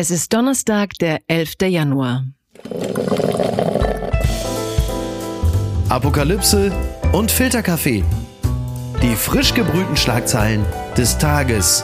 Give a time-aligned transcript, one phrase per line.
[0.00, 1.54] Es ist Donnerstag, der 11.
[1.62, 2.24] Januar.
[5.88, 6.70] Apokalypse
[7.10, 8.04] und Filterkaffee.
[9.02, 10.64] Die frisch gebrühten Schlagzeilen
[10.96, 11.82] des Tages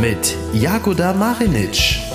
[0.00, 2.07] mit Jakoda Marinic.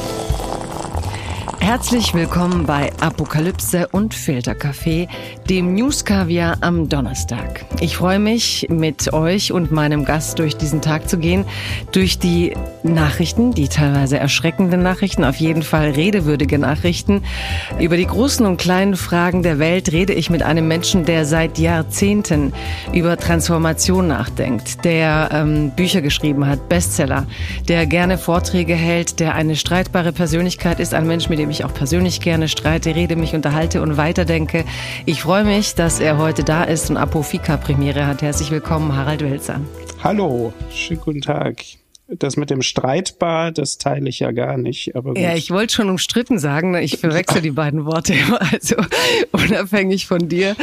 [1.64, 5.07] Herzlich willkommen bei Apokalypse und Filterkaffee,
[5.50, 7.66] dem News Kaviar am Donnerstag.
[7.79, 11.46] Ich freue mich, mit euch und meinem Gast durch diesen Tag zu gehen,
[11.93, 12.54] durch die
[12.84, 17.24] Nachrichten, die teilweise erschreckenden Nachrichten, auf jeden Fall redewürdige Nachrichten.
[17.80, 21.57] Über die großen und kleinen Fragen der Welt rede ich mit einem Menschen, der seit
[21.60, 22.52] Jahrzehnten
[22.91, 27.25] über Transformation nachdenkt, der ähm, Bücher geschrieben hat, Bestseller,
[27.69, 31.74] der gerne Vorträge hält, der eine streitbare Persönlichkeit ist, ein Mensch, mit dem ich auch
[31.74, 34.66] persönlich gerne streite, rede, mich unterhalte und weiterdenke.
[35.06, 38.23] Ich freue mich, dass er heute da ist und Apofika Premiere hat.
[38.23, 39.61] Herzlich willkommen, Harald Welzer.
[40.03, 41.64] Hallo, schönen guten Tag.
[42.08, 44.95] Das mit dem Streitbar, das teile ich ja gar nicht.
[44.95, 45.20] Aber gut.
[45.20, 46.81] Ja, ich wollte schon umstritten sagen, ne?
[46.81, 48.75] ich verwechsel die beiden Worte immer, also
[49.31, 50.55] unabhängig von dir.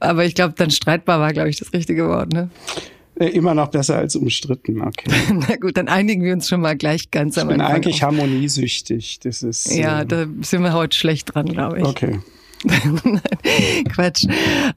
[0.00, 2.32] Aber ich glaube, dann streitbar war, glaube ich, das richtige Wort.
[2.32, 2.48] Ne?
[3.18, 5.10] Äh, immer noch besser als umstritten, okay.
[5.48, 7.76] Na gut, dann einigen wir uns schon mal gleich ganz ich am bin Anfang.
[7.76, 8.12] eigentlich auf.
[8.12, 9.20] harmoniesüchtig.
[9.20, 9.74] Das ist.
[9.74, 11.84] Ja, äh, da sind wir heute schlecht dran, glaube ich.
[11.84, 12.20] Okay.
[13.94, 14.24] Quatsch.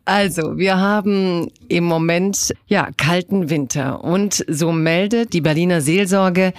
[0.06, 6.54] Also, wir haben im Moment ja kalten Winter und so meldet die Berliner Seelsorge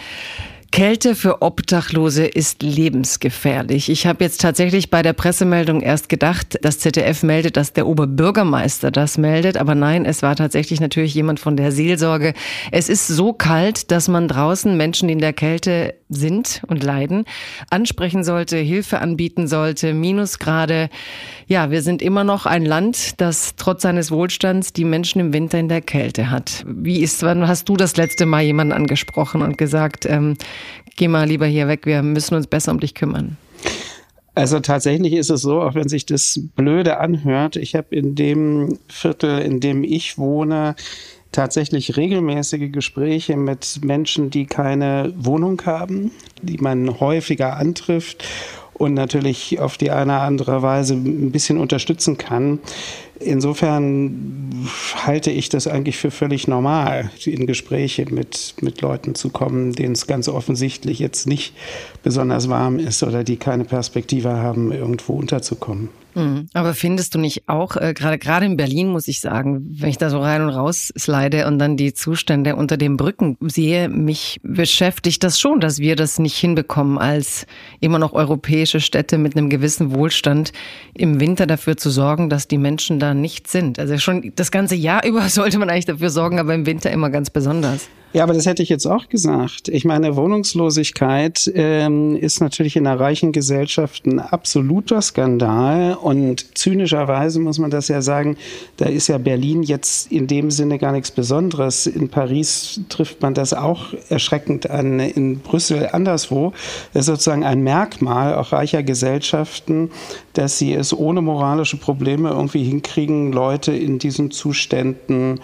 [0.73, 3.91] Kälte für Obdachlose ist lebensgefährlich.
[3.91, 8.91] Ich habe jetzt tatsächlich bei der Pressemeldung erst gedacht, das ZDF meldet, dass der Oberbürgermeister
[8.91, 12.33] das meldet, aber nein, es war tatsächlich natürlich jemand von der Seelsorge.
[12.71, 17.25] Es ist so kalt, dass man draußen Menschen, die in der Kälte sind und leiden,
[17.71, 20.89] ansprechen sollte, Hilfe anbieten sollte, Minusgrade.
[21.47, 25.59] Ja, wir sind immer noch ein Land, das trotz seines Wohlstands die Menschen im Winter
[25.59, 26.65] in der Kälte hat.
[26.67, 30.37] Wie ist, wann hast du das letzte Mal jemanden angesprochen und gesagt, ähm,
[30.97, 33.37] geh mal lieber hier weg, wir müssen uns besser um dich kümmern?
[34.35, 38.79] Also tatsächlich ist es so, auch wenn sich das blöde anhört, ich habe in dem
[38.89, 40.75] Viertel, in dem ich wohne,
[41.33, 46.13] tatsächlich regelmäßige Gespräche mit Menschen, die keine Wohnung haben,
[46.43, 48.25] die man häufiger antrifft
[48.75, 52.59] und natürlich auf die eine oder andere Weise ein bisschen unterstützen kann.
[53.21, 54.67] Insofern
[55.07, 59.93] halte ich das eigentlich für völlig normal, in Gespräche mit, mit Leuten zu kommen, denen
[59.93, 61.55] es ganz offensichtlich jetzt nicht
[62.03, 65.91] besonders warm ist oder die keine Perspektive haben, irgendwo unterzukommen.
[66.15, 66.49] Mhm.
[66.53, 69.99] Aber findest du nicht auch, äh, gerade gerade in Berlin muss ich sagen, wenn ich
[69.99, 74.41] da so rein und raus slide und dann die Zustände unter den Brücken sehe, mich
[74.43, 77.47] beschäftigt das schon, dass wir das nicht hinbekommen, als
[77.81, 80.53] immer noch europäische Städte mit einem gewissen Wohlstand
[80.95, 83.79] im Winter dafür zu sorgen, dass die Menschen da nicht sind.
[83.79, 87.11] Also schon das ganze Jahr über sollte man eigentlich dafür sorgen, aber im Winter immer
[87.11, 87.89] ganz besonders.
[88.13, 89.69] Ja, aber das hätte ich jetzt auch gesagt.
[89.69, 95.97] Ich meine, Wohnungslosigkeit ähm, ist natürlich in einer reichen Gesellschaft ein absoluter Skandal.
[96.03, 98.37] Und zynischerweise muss man das ja sagen,
[98.77, 101.87] da ist ja Berlin jetzt in dem Sinne gar nichts Besonderes.
[101.87, 106.53] In Paris trifft man das auch erschreckend an, in Brüssel anderswo.
[106.93, 109.91] Das ist sozusagen ein Merkmal auch reicher Gesellschaften,
[110.33, 115.41] dass sie es ohne moralische Probleme irgendwie hinkriegen, Leute in diesen Zuständen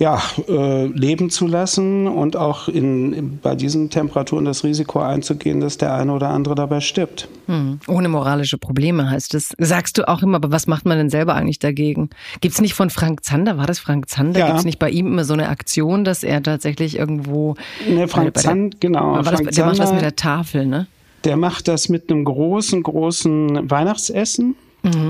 [0.00, 0.18] ja,
[0.48, 5.94] äh, leben zu lassen und auch in, bei diesen Temperaturen das Risiko einzugehen, dass der
[5.94, 7.28] eine oder andere dabei stirbt.
[7.46, 7.80] Hm.
[7.86, 9.54] Ohne moralische Probleme heißt es.
[9.58, 12.08] Sagst du auch immer, aber was macht man denn selber eigentlich dagegen?
[12.40, 14.40] Gibt's nicht von Frank Zander, war das Frank Zander?
[14.40, 14.46] Ja.
[14.46, 17.56] Gibt's nicht bei ihm immer so eine Aktion, dass er tatsächlich irgendwo.
[17.86, 19.12] Ne, Frank bei der- Zand, genau.
[19.12, 20.86] War das, Frank der macht was Zander, mit der Tafel, ne?
[21.24, 24.54] der macht das mit einem großen, großen Weihnachtsessen.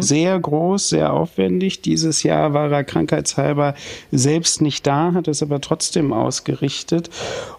[0.00, 1.82] Sehr groß, sehr aufwendig.
[1.82, 3.74] Dieses Jahr war er krankheitshalber
[4.10, 7.08] selbst nicht da, hat es aber trotzdem ausgerichtet.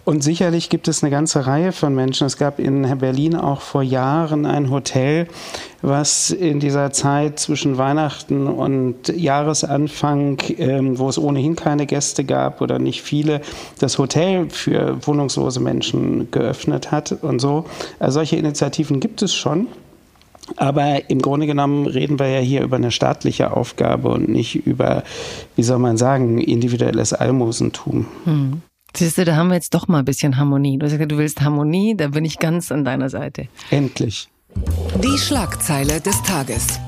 [0.04, 2.26] Und sicherlich gibt es eine ganze Reihe von Menschen.
[2.26, 5.26] Es gab in Berlin auch vor Jahren ein Hotel,
[5.80, 12.60] was in dieser Zeit zwischen Weihnachten und Jahresanfang, ähm, wo es ohnehin keine Gäste gab
[12.60, 13.40] oder nicht viele,
[13.78, 17.64] das Hotel für wohnungslose Menschen geöffnet hat und so.
[17.98, 19.66] Also solche Initiativen gibt es schon.
[20.56, 25.02] Aber im Grunde genommen reden wir ja hier über eine staatliche Aufgabe und nicht über,
[25.56, 28.06] wie soll man sagen, individuelles Almosentum.
[28.94, 30.78] Siehst du, da haben wir jetzt doch mal ein bisschen Harmonie.
[30.78, 33.48] Du hast gesagt, du willst Harmonie, da bin ich ganz an deiner Seite.
[33.70, 34.28] Endlich.
[35.02, 36.78] Die Schlagzeile des Tages.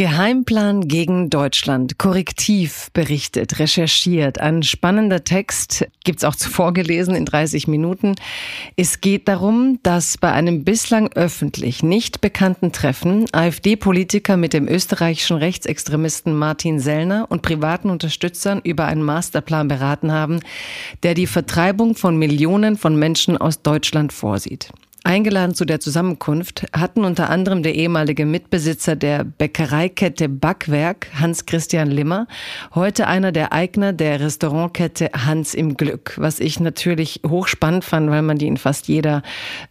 [0.00, 1.98] Geheimplan gegen Deutschland.
[1.98, 4.40] Korrektiv berichtet, recherchiert.
[4.40, 8.14] Ein spannender Text gibt's auch zuvor gelesen in 30 Minuten.
[8.76, 15.36] Es geht darum, dass bei einem bislang öffentlich nicht bekannten Treffen AfD-Politiker mit dem österreichischen
[15.36, 20.40] Rechtsextremisten Martin Sellner und privaten Unterstützern über einen Masterplan beraten haben,
[21.02, 24.72] der die Vertreibung von Millionen von Menschen aus Deutschland vorsieht.
[25.02, 32.26] Eingeladen zu der Zusammenkunft hatten unter anderem der ehemalige Mitbesitzer der Bäckereikette Backwerk, Hans-Christian Limmer,
[32.74, 38.20] heute einer der Eigner der Restaurantkette Hans im Glück, was ich natürlich hochspannend fand, weil
[38.20, 39.22] man die in fast jeder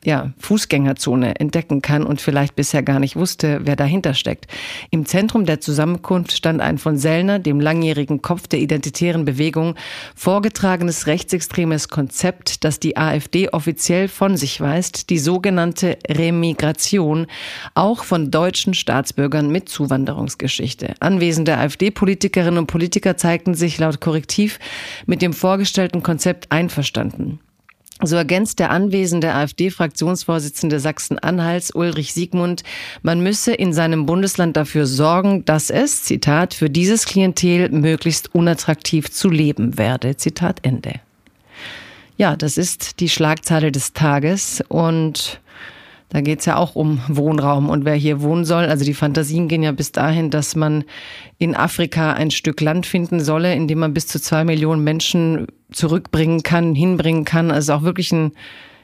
[0.04, 4.48] ja, Fußgängerzone entdecken kann und vielleicht bisher gar nicht wusste, wer dahinter steckt.
[4.90, 9.76] Im Zentrum der Zusammenkunft stand ein von Sellner, dem langjährigen Kopf der identitären Bewegung,
[10.16, 17.27] vorgetragenes rechtsextremes Konzept, das die AfD offiziell von sich weist, die die sogenannte Remigration,
[17.75, 20.94] auch von deutschen Staatsbürgern mit Zuwanderungsgeschichte.
[21.01, 24.60] Anwesende AfD-Politikerinnen und Politiker zeigten sich laut Korrektiv
[25.07, 27.39] mit dem vorgestellten Konzept einverstanden.
[28.01, 32.63] So ergänzt der anwesende AfD-Fraktionsvorsitzende Sachsen-Anhalts Ulrich Siegmund,
[33.01, 39.12] man müsse in seinem Bundesland dafür sorgen, dass es, Zitat, für dieses Klientel möglichst unattraktiv
[39.12, 40.16] zu leben werde.
[40.16, 41.01] Zitat Ende.
[42.19, 45.39] Ja, das ist die Schlagzeile des Tages und
[46.10, 48.66] da geht's ja auch um Wohnraum und wer hier wohnen soll.
[48.66, 50.83] Also die Fantasien gehen ja bis dahin, dass man
[51.38, 55.48] in Afrika ein Stück Land finden solle, in dem man bis zu zwei Millionen Menschen
[55.71, 57.51] zurückbringen kann, hinbringen kann.
[57.51, 58.33] Also auch wirklich ein,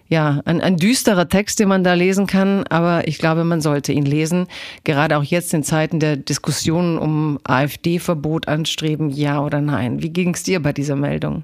[0.08, 2.66] ja, ein, ein düsterer Text, den man da lesen kann.
[2.68, 4.48] Aber ich glaube, man sollte ihn lesen.
[4.86, 10.02] Gerade auch jetzt in Zeiten der Diskussionen um AfD-Verbot anstreben, ja oder nein.
[10.02, 11.44] Wie ging's dir bei dieser Meldung?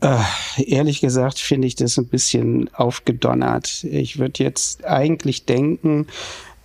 [0.00, 0.18] Äh,
[0.62, 3.84] ehrlich gesagt finde ich das ein bisschen aufgedonnert.
[3.84, 6.06] Ich würde jetzt eigentlich denken,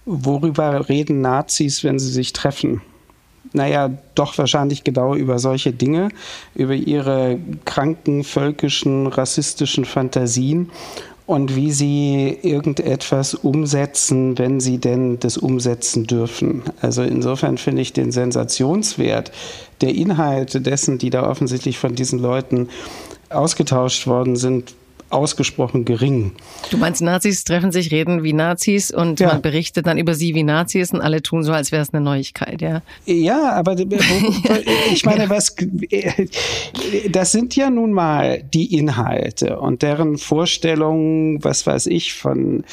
[0.06, 2.81] worüber reden Nazis, wenn sie sich treffen?
[3.53, 6.09] Naja, doch wahrscheinlich genau über solche Dinge,
[6.56, 10.71] über ihre kranken, völkischen, rassistischen Fantasien
[11.25, 16.63] und wie sie irgendetwas umsetzen, wenn sie denn das umsetzen dürfen.
[16.81, 19.31] Also insofern finde ich den Sensationswert
[19.81, 22.69] der Inhalte dessen, die da offensichtlich von diesen Leuten
[23.33, 24.74] ausgetauscht worden sind,
[25.13, 26.33] ausgesprochen gering.
[26.69, 29.27] Du meinst, Nazis treffen sich, reden wie Nazis und ja.
[29.27, 32.04] man berichtet dann über sie wie Nazis und alle tun so, als wäre es eine
[32.04, 32.81] Neuigkeit, ja?
[33.06, 33.75] Ja, aber
[34.94, 35.56] ich meine, was,
[37.10, 42.63] das sind ja nun mal die Inhalte und deren Vorstellungen, was weiß ich, von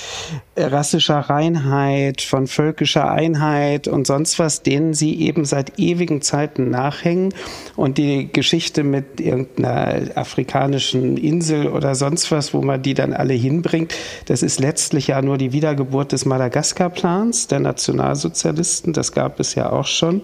[0.56, 7.34] rassischer Reinheit, von völkischer Einheit und sonst was, denen sie eben seit ewigen Zeiten nachhängen
[7.76, 13.34] und die Geschichte mit irgendeiner afrikanischen Insel oder sonst was, wo man die dann alle
[13.34, 13.94] hinbringt.
[14.26, 18.92] Das ist letztlich ja nur die Wiedergeburt des Madagaskar-Plans der Nationalsozialisten.
[18.92, 20.22] Das gab es ja auch schon.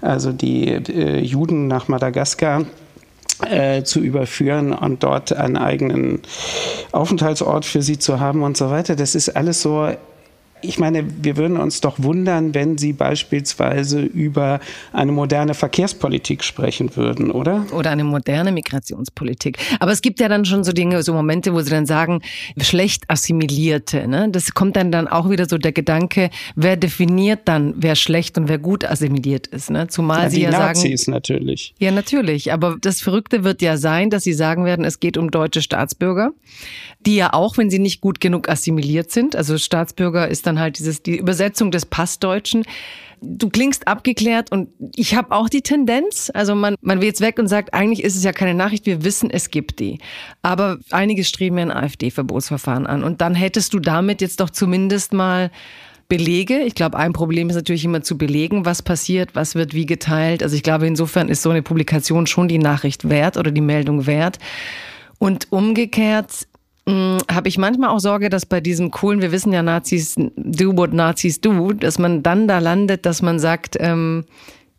[0.00, 2.64] Also die äh, Juden nach Madagaskar
[3.48, 6.20] äh, zu überführen und dort einen eigenen
[6.92, 8.96] Aufenthaltsort für sie zu haben und so weiter.
[8.96, 9.88] Das ist alles so
[10.62, 14.60] ich meine, wir würden uns doch wundern, wenn Sie beispielsweise über
[14.92, 17.66] eine moderne Verkehrspolitik sprechen würden, oder?
[17.72, 19.58] Oder eine moderne Migrationspolitik.
[19.78, 22.20] Aber es gibt ja dann schon so Dinge, so Momente, wo Sie dann sagen,
[22.60, 24.06] schlecht assimilierte.
[24.08, 24.28] Ne?
[24.30, 28.48] Das kommt dann dann auch wieder so der Gedanke, wer definiert dann, wer schlecht und
[28.48, 29.70] wer gut assimiliert ist.
[29.70, 29.88] Ne?
[29.88, 31.74] Zumal ja, Sie ja Nazis sagen, natürlich.
[31.78, 32.52] Ja, natürlich.
[32.52, 36.32] Aber das Verrückte wird ja sein, dass Sie sagen werden, es geht um deutsche Staatsbürger,
[37.06, 40.60] die ja auch, wenn sie nicht gut genug assimiliert sind, also Staatsbürger ist dann dann
[40.60, 42.64] halt dieses, die Übersetzung des Passdeutschen.
[43.22, 47.38] Du klingst abgeklärt und ich habe auch die Tendenz, also man, man will jetzt weg
[47.38, 49.98] und sagt, eigentlich ist es ja keine Nachricht, wir wissen, es gibt die.
[50.40, 55.12] Aber einige streben ja ein AfD-Verbotsverfahren an und dann hättest du damit jetzt doch zumindest
[55.12, 55.50] mal
[56.10, 56.60] Belege.
[56.64, 60.42] Ich glaube, ein Problem ist natürlich immer zu belegen, was passiert, was wird wie geteilt.
[60.42, 64.06] Also ich glaube, insofern ist so eine Publikation schon die Nachricht wert oder die Meldung
[64.06, 64.38] wert.
[65.18, 66.48] Und umgekehrt
[67.30, 70.92] habe ich manchmal auch Sorge, dass bei diesem coolen, wir wissen ja Nazis do what
[70.92, 74.24] Nazis do, dass man dann da landet, dass man sagt, ähm,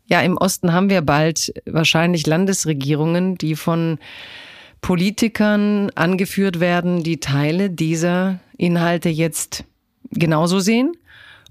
[0.06, 3.98] ja, im Osten haben wir bald wahrscheinlich Landesregierungen, die von
[4.80, 9.64] Politikern angeführt werden, die Teile dieser Inhalte jetzt
[10.10, 10.92] genauso sehen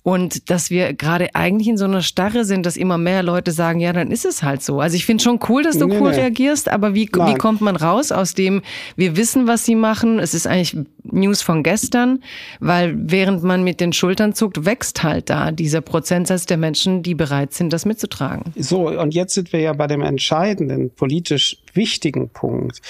[0.04, 3.80] und dass wir gerade eigentlich in so einer Starre sind, dass immer mehr Leute sagen,
[3.80, 4.80] ja, dann ist es halt so.
[4.80, 6.18] Also ich finde schon cool, dass du nee, cool nee.
[6.18, 8.64] reagierst, aber wie, wie kommt man raus aus dem,
[8.96, 12.24] wir wissen, was sie machen, es ist eigentlich News von gestern,
[12.60, 17.14] weil während man mit den Schultern zuckt, wächst halt da dieser Prozentsatz der Menschen, die
[17.14, 18.54] bereit sind, das mitzutragen.
[18.56, 22.82] So, und jetzt sind wir ja bei dem entscheidenden, politisch wichtigen Punkt.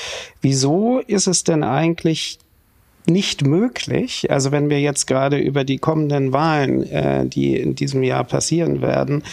[0.41, 2.39] Wieso ist es denn eigentlich
[3.07, 4.29] nicht möglich.
[4.29, 8.81] Also wenn wir jetzt gerade über die kommenden Wahlen, äh, die in diesem Jahr passieren
[8.81, 9.23] werden,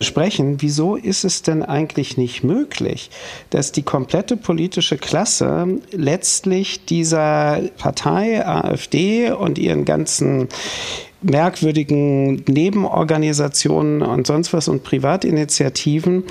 [0.00, 3.10] sprechen, wieso ist es denn eigentlich nicht möglich,
[3.50, 10.48] dass die komplette politische Klasse letztlich dieser Partei AfD und ihren ganzen
[11.30, 16.24] merkwürdigen Nebenorganisationen und sonst was und Privatinitiativen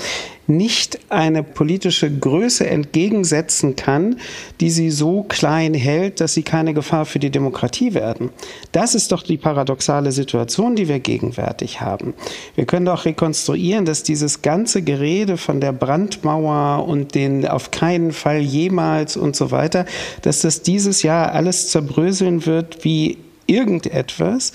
[0.47, 4.17] nicht eine politische Größe entgegensetzen kann,
[4.61, 8.29] die sie so klein hält, dass sie keine Gefahr für die Demokratie werden.
[8.71, 12.13] Das ist doch die paradoxale Situation, die wir gegenwärtig haben.
[12.55, 18.11] Wir können doch rekonstruieren, dass dieses ganze Gerede von der Brandmauer und den auf keinen
[18.11, 19.85] Fall jemals und so weiter,
[20.21, 24.51] dass das dieses Jahr alles zerbröseln wird wie irgendetwas.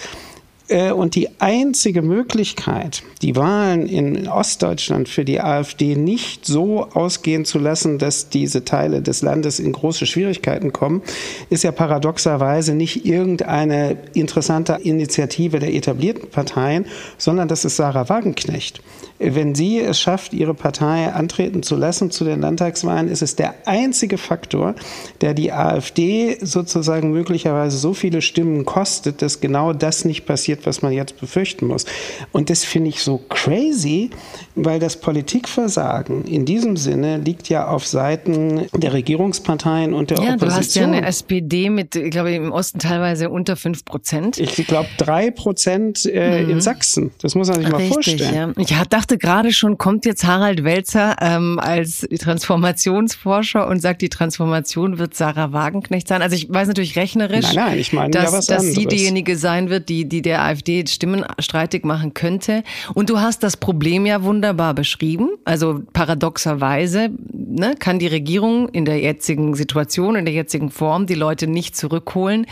[0.70, 7.44] Äh, und die einzige Möglichkeit, die Wahlen in Ostdeutschland für die AfD nicht so ausgehen
[7.44, 11.02] zu lassen, dass diese Teile des Landes in große Schwierigkeiten kommen,
[11.50, 16.86] ist ja paradoxerweise nicht irgendeine interessante Initiative der etablierten Parteien,
[17.18, 18.80] sondern das ist Sarah Wagenknecht.
[19.18, 23.54] Wenn sie es schafft, ihre Partei antreten zu lassen zu den Landtagswahlen, ist es der
[23.66, 24.74] einzige Faktor,
[25.20, 30.82] der die AfD sozusagen möglicherweise so viele Stimmen kostet, dass genau das nicht passiert, was
[30.82, 31.86] man jetzt befürchten muss.
[32.32, 34.10] Und das finde ich so crazy,
[34.54, 40.34] weil das Politikversagen in diesem Sinne liegt ja auf Seiten der Regierungsparteien und der ja,
[40.34, 40.48] Opposition.
[40.48, 44.38] Du hast ja eine SPD mit, ich glaube, im Osten teilweise unter fünf Prozent.
[44.38, 46.50] Ich glaube drei Prozent äh, mhm.
[46.50, 47.10] in Sachsen.
[47.20, 48.54] Das muss man sich Richtig, mal vorstellen.
[48.56, 48.62] Ja.
[48.62, 54.98] Ich dachte gerade schon, kommt jetzt Harald Welzer ähm, als Transformationsforscher und sagt, die Transformation
[54.98, 56.22] wird Sarah Wagenknecht sein.
[56.22, 59.70] Also ich weiß natürlich rechnerisch, nein, nein, ich meine dass, ja dass sie diejenige sein
[59.70, 62.62] wird, die, die der AfD Stimmen streitig machen könnte.
[62.94, 65.30] Und du hast das Problem ja wunderbar beschrieben.
[65.44, 71.14] Also paradoxerweise ne, kann die Regierung in der jetzigen Situation, in der jetzigen Form die
[71.14, 72.46] Leute nicht zurückholen.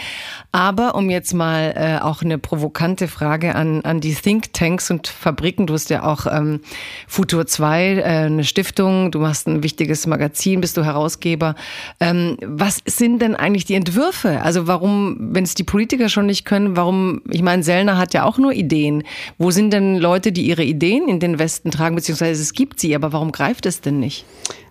[0.53, 5.67] Aber um jetzt mal äh, auch eine provokante Frage an, an die Thinktanks und Fabriken,
[5.67, 6.61] du hast ja auch ähm,
[7.07, 11.55] Futur 2, äh, eine Stiftung, du machst ein wichtiges Magazin, bist du Herausgeber.
[12.01, 14.41] Ähm, was sind denn eigentlich die Entwürfe?
[14.43, 18.25] Also warum, wenn es die Politiker schon nicht können, warum, ich meine, Sellner hat ja
[18.25, 19.05] auch nur Ideen.
[19.39, 22.95] Wo sind denn Leute, die ihre Ideen in den Westen tragen, beziehungsweise es gibt sie,
[22.95, 24.25] aber warum greift es denn nicht?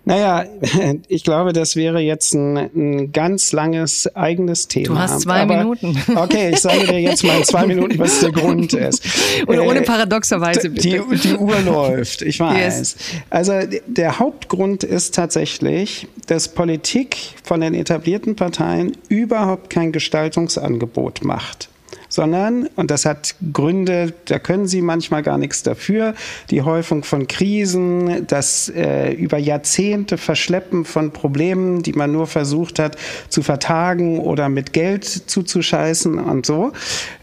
[0.04, 0.46] Naja,
[1.08, 4.86] ich glaube, das wäre jetzt ein, ein ganz langes eigenes Thema.
[4.86, 5.98] Du hast zwei Aber, Minuten.
[6.16, 9.04] Okay, ich sage dir jetzt mal in zwei Minuten, was der Grund ist.
[9.46, 10.88] Und ohne äh, paradoxerweise bitte.
[10.88, 12.78] Die, die Uhr läuft, ich weiß.
[12.78, 12.96] Yes.
[13.30, 13.52] Also
[13.86, 21.68] der Hauptgrund ist tatsächlich, dass Politik von den etablierten Parteien überhaupt kein Gestaltungsangebot macht
[22.08, 26.14] sondern, und das hat Gründe, da können sie manchmal gar nichts dafür,
[26.50, 32.78] die Häufung von Krisen, das äh, über Jahrzehnte Verschleppen von Problemen, die man nur versucht
[32.78, 32.96] hat
[33.28, 36.72] zu vertagen oder mit Geld zuzuscheißen und so.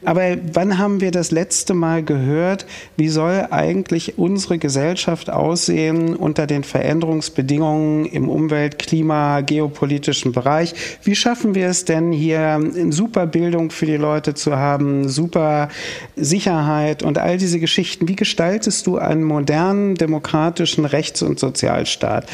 [0.03, 2.65] Aber wann haben wir das letzte Mal gehört,
[2.95, 10.75] wie soll eigentlich unsere Gesellschaft aussehen unter den Veränderungsbedingungen im Umwelt-, Klima-, geopolitischen Bereich?
[11.03, 14.74] Wie schaffen wir es denn hier, eine super Bildung für die Leute zu haben?
[14.75, 15.69] Haben, super
[16.15, 18.07] Sicherheit und all diese Geschichten.
[18.07, 22.27] Wie gestaltest du einen modernen, demokratischen Rechts- und Sozialstaat?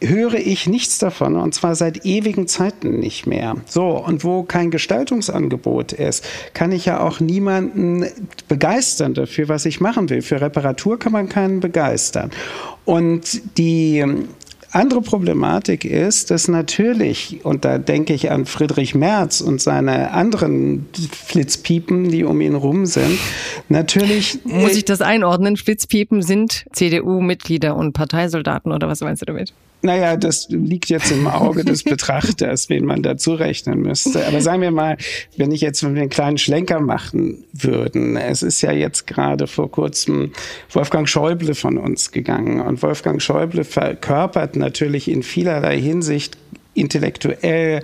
[0.00, 3.56] höre ich nichts davon und zwar seit ewigen Zeiten nicht mehr.
[3.66, 6.24] So, und wo kein Gestaltungsangebot ist,
[6.54, 8.06] kann ich ja auch niemanden
[8.46, 10.22] begeistern dafür, was ich machen will.
[10.22, 12.30] Für Reparatur kann man keinen begeistern.
[12.84, 14.04] Und die
[14.70, 20.88] andere Problematik ist, dass natürlich, und da denke ich an Friedrich Merz und seine anderen
[21.10, 23.18] Flitzpiepen, die um ihn rum sind,
[23.68, 24.38] natürlich.
[24.44, 25.56] Muss ich das einordnen?
[25.56, 29.52] Flitzpiepen sind CDU-Mitglieder und Parteisoldaten oder was meinst du damit?
[29.80, 34.26] Naja, das liegt jetzt im Auge des Betrachters, wen man dazu rechnen müsste.
[34.26, 34.96] Aber sagen wir mal,
[35.36, 38.16] wenn ich jetzt einen kleinen Schlenker machen würden.
[38.16, 40.32] Es ist ja jetzt gerade vor kurzem
[40.72, 42.60] Wolfgang Schäuble von uns gegangen.
[42.60, 46.36] Und Wolfgang Schäuble verkörpert natürlich in vielerlei Hinsicht
[46.74, 47.82] intellektuell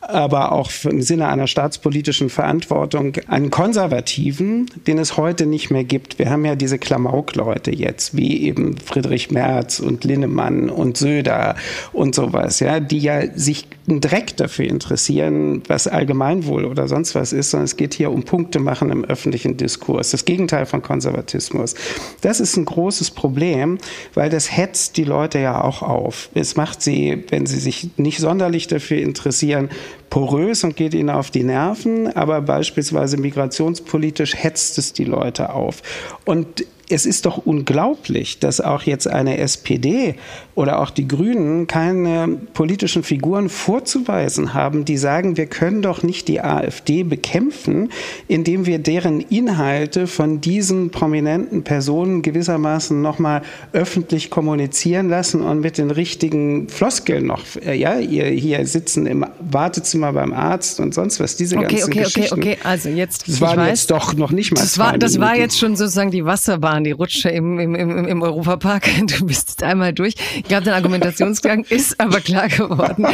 [0.00, 6.18] aber auch im Sinne einer staatspolitischen Verantwortung einen Konservativen, den es heute nicht mehr gibt.
[6.18, 11.56] Wir haben ja diese Klamauk-Leute jetzt, wie eben Friedrich Merz und Linnemann und Söder
[11.92, 17.50] und sowas, ja, die ja sich Dreck dafür interessieren, was Allgemeinwohl oder sonst was ist,
[17.50, 20.10] sondern es geht hier um Punkte machen im öffentlichen Diskurs.
[20.10, 21.74] Das Gegenteil von Konservatismus.
[22.20, 23.78] Das ist ein großes Problem,
[24.14, 26.30] weil das hetzt die Leute ja auch auf.
[26.34, 29.68] Es macht sie, wenn sie sich nicht sonderlich dafür interessieren,
[30.10, 35.82] porös und geht ihnen auf die Nerven, aber beispielsweise migrationspolitisch hetzt es die Leute auf.
[36.24, 40.14] Und es ist doch unglaublich, dass auch jetzt eine SPD
[40.54, 46.28] oder auch die Grünen keine politischen Figuren vorzuweisen haben, die sagen, wir können doch nicht
[46.28, 47.90] die AfD bekämpfen,
[48.28, 55.78] indem wir deren Inhalte von diesen prominenten Personen gewissermaßen nochmal öffentlich kommunizieren lassen und mit
[55.78, 61.20] den richtigen Floskeln noch, äh, ja, ihr hier sitzen im Wartezimmer beim Arzt und sonst
[61.20, 62.38] was, diese okay, ganzen okay, Geschichten.
[62.38, 65.18] Okay, okay, also jetzt, das waren weiß, jetzt doch noch nicht mal das war, das
[65.20, 68.88] war jetzt schon sozusagen die Wasserbahn, die Rutsche im, im, im, im Europapark.
[69.06, 70.14] Du bist einmal durch.
[70.36, 73.06] Ich glaube, dein Argumentationsgang ist aber klar geworden.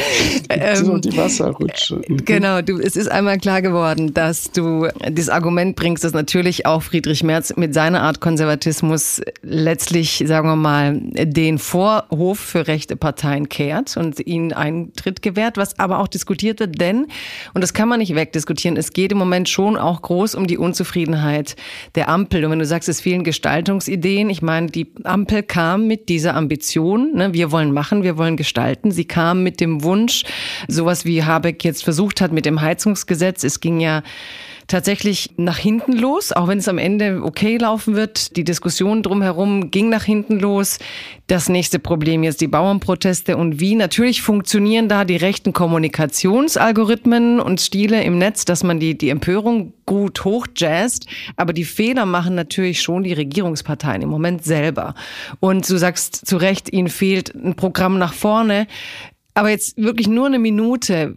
[0.75, 2.00] so die Wasserrutsche.
[2.09, 2.25] Mhm.
[2.25, 6.83] Genau, du, es ist einmal klar geworden, dass du das Argument bringst, dass natürlich auch
[6.83, 13.49] Friedrich Merz mit seiner Art Konservatismus letztlich, sagen wir mal, den Vorhof für rechte Parteien
[13.49, 17.07] kehrt und ihnen Eintritt gewährt, was aber auch diskutiert wird, denn,
[17.54, 20.59] und das kann man nicht wegdiskutieren, es geht im Moment schon auch groß um die
[20.59, 21.57] Unzufriedenheit
[21.95, 22.45] der Ampel.
[22.45, 27.13] Und wenn du sagst, es fehlen Gestaltungsideen, ich meine, die Ampel kam mit dieser Ambition,
[27.15, 28.91] ne, wir wollen machen, wir wollen gestalten.
[28.93, 30.25] Sie kam mit dem Wunsch,
[30.69, 33.45] sowas wie Habeck jetzt versucht hat mit dem Heizungsgesetz.
[33.45, 34.03] Es ging ja
[34.73, 38.37] tatsächlich nach hinten los, auch wenn es am Ende okay laufen wird.
[38.37, 40.79] Die Diskussion drumherum ging nach hinten los.
[41.26, 47.61] Das nächste Problem jetzt die Bauernproteste und wie natürlich funktionieren da die rechten Kommunikationsalgorithmen und
[47.61, 52.81] Stile im Netz, dass man die, die Empörung gut hochjazzt, aber die Fehler machen natürlich
[52.81, 54.95] schon die Regierungsparteien im Moment selber.
[55.38, 58.67] Und du sagst zu Recht, ihnen fehlt ein Programm nach vorne.
[59.35, 61.15] Aber jetzt wirklich nur eine Minute.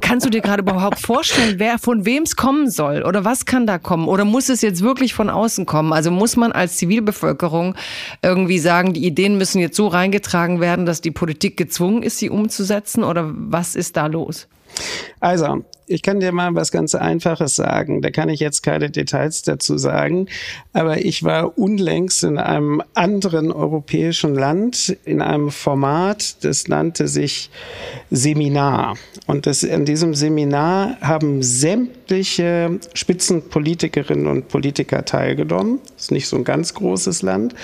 [0.00, 3.02] Kannst du dir gerade überhaupt vorstellen, wer von wem es kommen soll?
[3.04, 4.08] Oder was kann da kommen?
[4.08, 5.92] Oder muss es jetzt wirklich von außen kommen?
[5.92, 7.76] Also muss man als Zivilbevölkerung
[8.20, 12.30] irgendwie sagen, die Ideen müssen jetzt so reingetragen werden, dass die Politik gezwungen ist, sie
[12.30, 13.04] umzusetzen?
[13.04, 14.48] Oder was ist da los?
[15.20, 18.02] Also, ich kann dir mal was ganz Einfaches sagen.
[18.02, 20.26] Da kann ich jetzt keine Details dazu sagen.
[20.72, 27.50] Aber ich war unlängst in einem anderen europäischen Land in einem Format, das nannte sich
[28.10, 28.96] Seminar.
[29.26, 35.80] Und das, in diesem Seminar haben sämtliche Spitzenpolitikerinnen und Politiker teilgenommen.
[35.94, 37.54] Das ist nicht so ein ganz großes Land.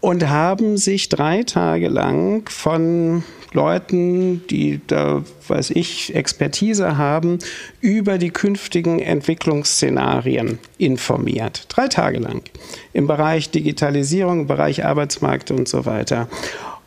[0.00, 7.38] Und haben sich drei Tage lang von Leuten, die da, weiß ich, Expertise haben,
[7.80, 11.66] über die künftigen Entwicklungsszenarien informiert.
[11.68, 12.42] Drei Tage lang.
[12.92, 16.28] Im Bereich Digitalisierung, im Bereich Arbeitsmarkt und so weiter.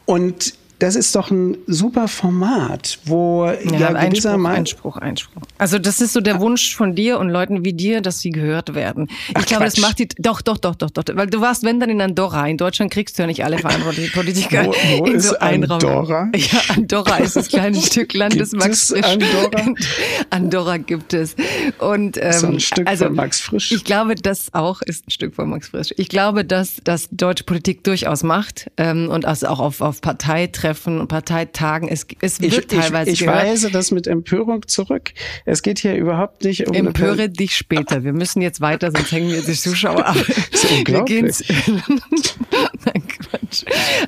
[0.06, 5.44] Und das ist doch ein super Format, wo ja, ja Einspruch, Einspruch, Einspruch.
[5.60, 8.74] Also das ist so der Wunsch von dir und Leuten wie dir, dass sie gehört
[8.74, 9.08] werden.
[9.08, 9.78] Ich Ach, glaube, Quatsch.
[9.78, 12.48] das macht die doch, doch, doch, doch, doch, weil du warst, wenn dann in Andorra.
[12.48, 16.22] In Deutschland kriegst du ja nicht alle verantwortlichen Politiker wo, wo in so einen Andorra?
[16.22, 16.32] Raum.
[16.36, 19.06] Ja, Andorra ist das kleine Stück Land des Max Frisch.
[19.06, 19.74] Andorra?
[20.32, 21.36] Andorra gibt es.
[21.78, 23.72] Und ähm, so ein Stück also, von Max Frisch.
[23.72, 25.94] Ich glaube, das auch ist ein Stück von Max Frisch.
[25.98, 30.71] Ich glaube, dass das deutsche Politik durchaus macht ähm, und also auch auf, auf Parteitreffen
[30.72, 31.90] Treffen und Parteitagen.
[31.90, 35.12] Es, es wird ich, teilweise Ich, ich weise das mit Empörung zurück.
[35.46, 36.74] Es geht hier überhaupt nicht um...
[36.74, 38.06] Empöre dich später.
[38.06, 40.16] Wir müssen jetzt weiter, sonst hängen wir die Zuschauer ab.
[40.16, 41.36] Das ist unglaublich.
[41.68, 43.66] Nein, Quatsch.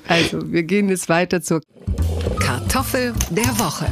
[0.07, 1.61] Also, wir gehen jetzt weiter zur
[2.39, 3.87] Kartoffel der Woche.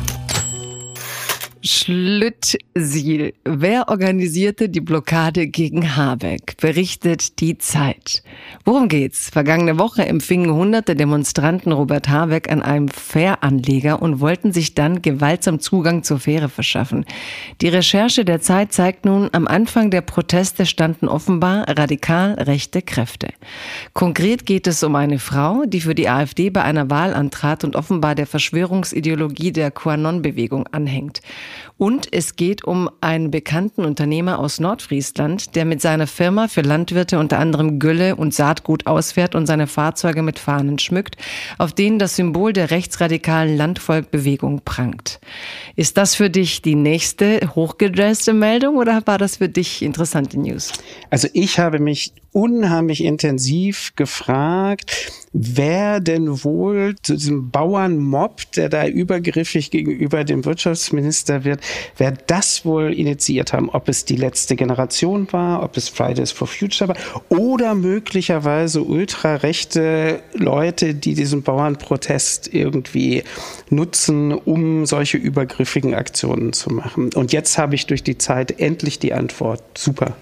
[1.64, 3.34] Schlüttsiel.
[3.44, 6.58] Wer organisierte die Blockade gegen Habeck?
[6.60, 8.24] Berichtet die Zeit.
[8.66, 9.30] Worum geht's?
[9.30, 15.60] Vergangene Woche empfingen hunderte Demonstranten Robert Habeck an einem Fähranleger und wollten sich dann gewaltsam
[15.60, 17.06] Zugang zur Fähre verschaffen.
[17.62, 23.30] Die Recherche der Zeit zeigt nun, am Anfang der Proteste standen offenbar radikal rechte Kräfte.
[23.94, 27.76] Konkret geht es um eine Frau, die für die AfD bei einer Wahl antrat und
[27.76, 31.22] offenbar der Verschwörungsideologie der QAnon-Bewegung anhängt.
[31.78, 37.20] Und es geht um einen bekannten Unternehmer aus Nordfriesland, der mit seiner Firma für Landwirte
[37.20, 41.18] unter anderem Gülle und Saatgut ausfährt und seine Fahrzeuge mit Fahnen schmückt,
[41.58, 45.20] auf denen das Symbol der rechtsradikalen Landvolkbewegung prangt.
[45.76, 50.72] Ist das für dich die nächste hochgedresste Meldung oder war das für dich interessante News?
[51.10, 58.88] Also ich habe mich unheimlich intensiv gefragt, wer denn wohl zu diesem Bauernmob, der da
[58.88, 61.62] übergriffig gegenüber dem Wirtschaftsminister wird,
[61.98, 66.48] wer das wohl initiiert haben, ob es die letzte Generation war, ob es Fridays for
[66.48, 66.98] Future war
[67.30, 73.24] oder möglicherweise ultrarechte Leute, die diesen Bauernprotest irgendwie
[73.70, 77.10] nutzen, um solche übergriffigen Aktionen zu machen.
[77.14, 79.64] Und jetzt habe ich durch die Zeit endlich die Antwort.
[79.78, 80.16] Super.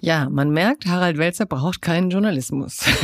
[0.00, 2.80] Ja, man merkt, Harald Welzer braucht keinen Journalismus.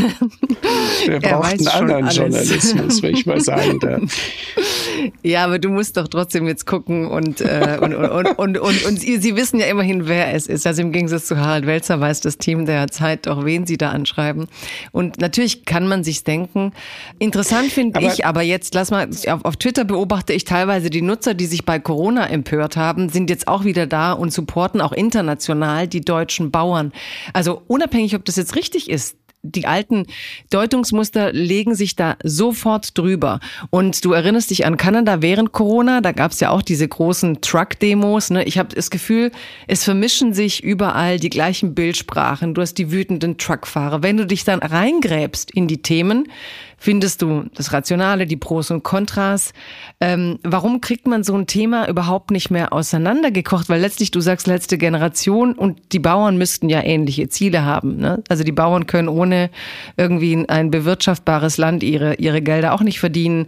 [1.06, 4.02] Er braucht einen anderen Journalismus, wenn ich mal sagen darf.
[5.22, 9.00] Ja, aber du musst doch trotzdem jetzt gucken und, äh, und, und, und, und, und,
[9.00, 10.66] Sie, wissen ja immerhin, wer es ist.
[10.66, 13.90] Also im Gegensatz zu Harald Welzer weiß das Team der Zeit doch, wen Sie da
[13.90, 14.46] anschreiben.
[14.92, 16.72] Und natürlich kann man sich denken.
[17.18, 21.34] Interessant finde ich, aber jetzt lass mal, auf, auf Twitter beobachte ich teilweise die Nutzer,
[21.34, 25.88] die sich bei Corona empört haben, sind jetzt auch wieder da und supporten auch international
[25.88, 26.85] die deutschen Bauern.
[27.32, 30.06] Also unabhängig, ob das jetzt richtig ist, die alten
[30.50, 33.40] Deutungsmuster legen sich da sofort drüber.
[33.70, 37.40] Und du erinnerst dich an Kanada während Corona, da gab es ja auch diese großen
[37.40, 38.30] Truck-Demos.
[38.30, 38.44] Ne?
[38.44, 39.30] Ich habe das Gefühl,
[39.66, 42.54] es vermischen sich überall die gleichen Bildsprachen.
[42.54, 44.02] Du hast die wütenden Truckfahrer.
[44.02, 46.28] Wenn du dich dann reingräbst in die Themen,
[46.78, 49.52] findest du das Rationale, die Pros und Kontras.
[50.00, 53.68] Ähm, warum kriegt man so ein Thema überhaupt nicht mehr auseinandergekocht?
[53.68, 57.96] Weil letztlich, du sagst letzte Generation und die Bauern müssten ja ähnliche Ziele haben.
[57.96, 58.22] Ne?
[58.28, 59.25] Also die Bauern können ohne
[59.96, 63.46] irgendwie ein bewirtschaftbares Land ihre, ihre Gelder auch nicht verdienen.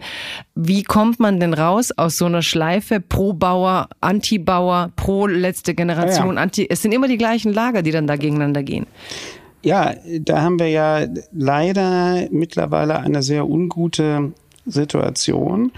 [0.55, 6.29] Wie kommt man denn raus aus so einer Schleife pro Bauer, Anti-Bauer, pro letzte Generation,
[6.29, 6.41] ja, ja.
[6.41, 6.67] Anti?
[6.69, 8.85] Es sind immer die gleichen Lager, die dann da gegeneinander gehen.
[9.61, 14.31] Ja, da haben wir ja leider mittlerweile eine sehr ungute
[14.65, 15.71] Situation.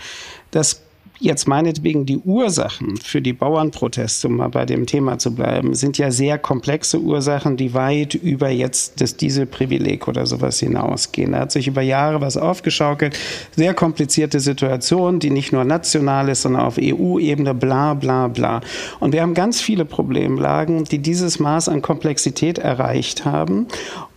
[0.52, 0.84] Das
[1.24, 6.00] Jetzt meinetwegen die Ursachen für die Bauernproteste, um mal bei dem Thema zu bleiben, sind
[6.00, 11.34] ja sehr komplexe Ursachen, die weit über jetzt das Dieselprivileg oder sowas hinausgehen.
[11.34, 13.20] Da hat sich über Jahre was aufgeschaukelt.
[13.56, 18.62] Sehr komplizierte Situation, die nicht nur national ist, sondern auf EU-Ebene, bla, bla, bla.
[19.00, 23.68] Und wir haben ganz viele Problemlagen, die dieses Maß an Komplexität erreicht haben.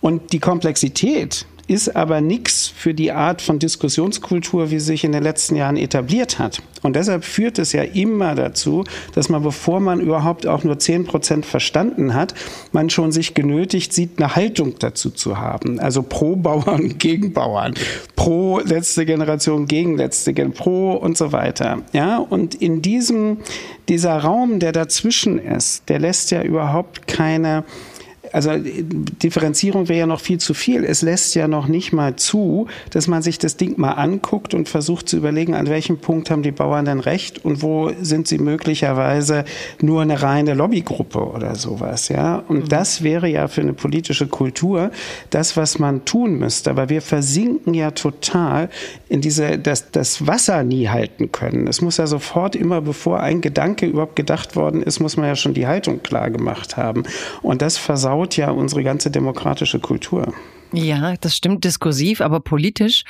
[0.01, 5.13] Und die Komplexität ist aber nichts für die Art von Diskussionskultur, wie sie sich in
[5.13, 6.63] den letzten Jahren etabliert hat.
[6.83, 11.05] Und deshalb führt es ja immer dazu, dass man, bevor man überhaupt auch nur zehn
[11.05, 12.35] Prozent verstanden hat,
[12.73, 15.81] man schon sich genötigt sieht, eine Haltung dazu zu haben.
[15.81, 17.75] Also pro Bauern gegen Bauern,
[18.17, 21.83] pro letzte Generation gegen letzte Generation, pro und so weiter.
[21.93, 23.39] Ja, und in diesem,
[23.89, 27.65] dieser Raum, der dazwischen ist, der lässt ja überhaupt keine
[28.35, 30.83] also Differenzierung wäre ja noch viel zu viel.
[30.85, 34.69] Es lässt ja noch nicht mal zu, dass man sich das Ding mal anguckt und
[34.69, 38.39] versucht zu überlegen, an welchem Punkt haben die Bauern denn recht und wo sind sie
[38.39, 39.45] möglicherweise
[39.81, 42.43] nur eine reine Lobbygruppe oder sowas, ja.
[42.49, 42.69] Und mhm.
[42.69, 44.91] das wäre ja für eine politische Kultur
[45.31, 46.71] das, was man tun müsste.
[46.71, 48.69] Aber wir versinken ja total
[49.09, 51.69] in diese, das, das Wasser nie halten können.
[51.69, 55.37] Es muss ja sofort immer, bevor ein Gedanke überhaupt gedacht worden ist, muss man ja
[55.37, 57.05] schon die Haltung klar gemacht haben.
[57.41, 60.33] Und das versaut baut ja unsere ganze demokratische Kultur.
[60.73, 63.05] Ja, das stimmt diskursiv, aber politisch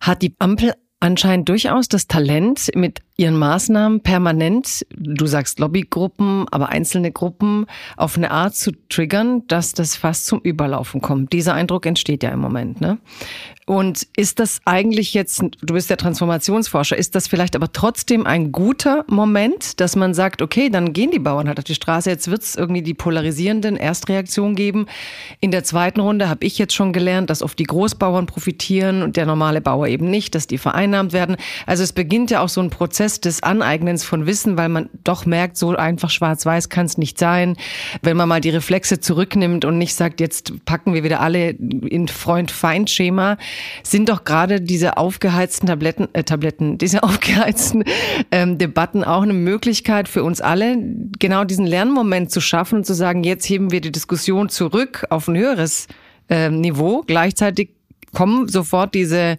[0.00, 6.68] hat die Ampel anscheinend durchaus das Talent, mit ihren Maßnahmen permanent, du sagst Lobbygruppen, aber
[6.68, 11.32] einzelne Gruppen auf eine Art zu triggern, dass das fast zum Überlaufen kommt.
[11.32, 12.80] Dieser Eindruck entsteht ja im Moment.
[12.80, 12.98] Ne?
[13.70, 18.50] Und ist das eigentlich jetzt, du bist der Transformationsforscher, ist das vielleicht aber trotzdem ein
[18.50, 22.28] guter Moment, dass man sagt, okay, dann gehen die Bauern halt auf die Straße, jetzt
[22.28, 24.86] wird es irgendwie die polarisierenden Erstreaktionen geben.
[25.38, 29.16] In der zweiten Runde habe ich jetzt schon gelernt, dass oft die Großbauern profitieren und
[29.16, 31.36] der normale Bauer eben nicht, dass die vereinnahmt werden.
[31.64, 35.26] Also es beginnt ja auch so ein Prozess des Aneignens von Wissen, weil man doch
[35.26, 37.56] merkt, so einfach schwarz-weiß kann es nicht sein.
[38.02, 42.08] Wenn man mal die Reflexe zurücknimmt und nicht sagt, jetzt packen wir wieder alle in
[42.08, 43.36] Freund-Feind-Schema,
[43.82, 47.84] sind doch gerade diese aufgeheizten Tabletten, äh, Tabletten, diese aufgeheizten
[48.30, 50.76] ähm, Debatten auch eine Möglichkeit für uns alle,
[51.18, 55.28] genau diesen Lernmoment zu schaffen und zu sagen, jetzt heben wir die Diskussion zurück auf
[55.28, 55.86] ein höheres
[56.28, 57.02] äh, Niveau.
[57.06, 57.70] Gleichzeitig
[58.12, 59.38] kommen sofort diese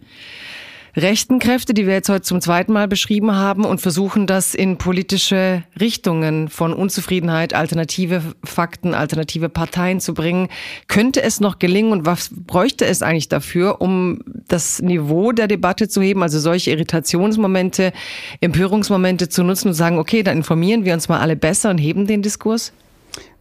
[0.95, 4.77] rechten Kräfte, die wir jetzt heute zum zweiten Mal beschrieben haben und versuchen das in
[4.77, 10.49] politische Richtungen von Unzufriedenheit, alternative Fakten, alternative Parteien zu bringen.
[10.87, 15.87] Könnte es noch gelingen und was bräuchte es eigentlich dafür, um das Niveau der Debatte
[15.87, 17.93] zu heben, also solche Irritationsmomente,
[18.41, 22.07] Empörungsmomente zu nutzen und sagen, okay, dann informieren wir uns mal alle besser und heben
[22.07, 22.73] den Diskurs?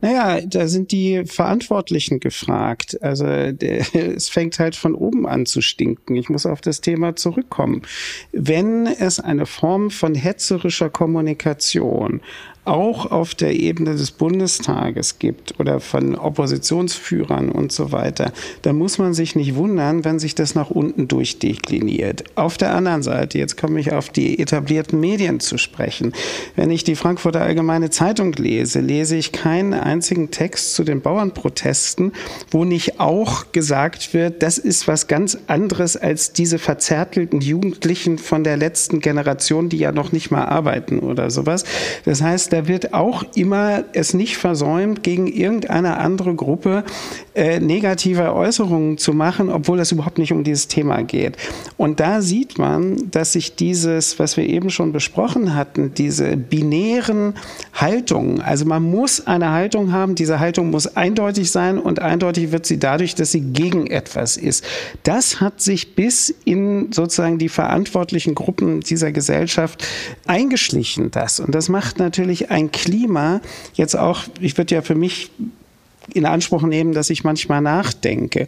[0.00, 3.00] Naja, da sind die Verantwortlichen gefragt.
[3.02, 6.16] Also der, es fängt halt von oben an zu stinken.
[6.16, 7.83] Ich muss auf das Thema zurückkommen.
[8.33, 12.20] Wenn es eine Form von hetzerischer Kommunikation
[12.70, 18.98] auch auf der Ebene des Bundestages gibt oder von Oppositionsführern und so weiter, dann muss
[18.98, 22.24] man sich nicht wundern, wenn sich das nach unten durchdekliniert.
[22.37, 26.12] Auf der anderen Seite, jetzt komme ich auf die etablierten Medien zu sprechen.
[26.54, 32.12] Wenn ich die Frankfurter Allgemeine Zeitung lese, lese ich keinen einzigen Text zu den Bauernprotesten,
[32.52, 38.44] wo nicht auch gesagt wird, das ist was ganz anderes als diese verzärtelten Jugendlichen von
[38.44, 41.64] der letzten Generation, die ja noch nicht mal arbeiten oder sowas.
[42.04, 46.85] Das heißt, da wird auch immer es nicht versäumt, gegen irgendeine andere Gruppe
[47.35, 51.37] äh, negative Äußerungen zu machen, obwohl das überhaupt nicht um dieses Thema geht.
[51.77, 57.35] Und da sieht man, dass sich dieses, was wir eben schon besprochen hatten, diese binären
[57.73, 62.66] Haltungen, also man muss eine Haltung haben, diese Haltung muss eindeutig sein und eindeutig wird
[62.66, 64.64] sie dadurch, dass sie gegen etwas ist.
[65.03, 69.87] Das hat sich bis in sozusagen die verantwortlichen Gruppen dieser Gesellschaft
[70.27, 71.40] eingeschlichen, das.
[71.40, 73.41] Und das macht natürlich ein Klima,
[73.75, 75.31] jetzt auch, ich würde ja für mich
[76.15, 78.47] in Anspruch nehmen, dass ich manchmal nachdenke.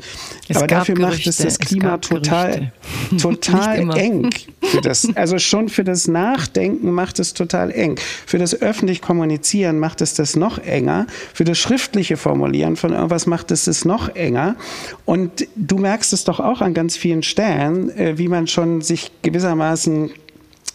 [0.49, 2.73] Es Aber dafür Gerüchte, macht es das Klima es total,
[3.21, 4.31] total eng.
[4.61, 7.99] Für das, also schon für das Nachdenken macht es total eng.
[8.27, 11.07] Für das öffentlich Kommunizieren macht es das noch enger.
[11.35, 14.57] Für das schriftliche Formulieren von irgendwas macht es es noch enger.
[15.05, 19.13] Und du merkst es doch auch an ganz vielen Stellen, äh, wie man schon sich
[19.23, 20.11] gewissermaßen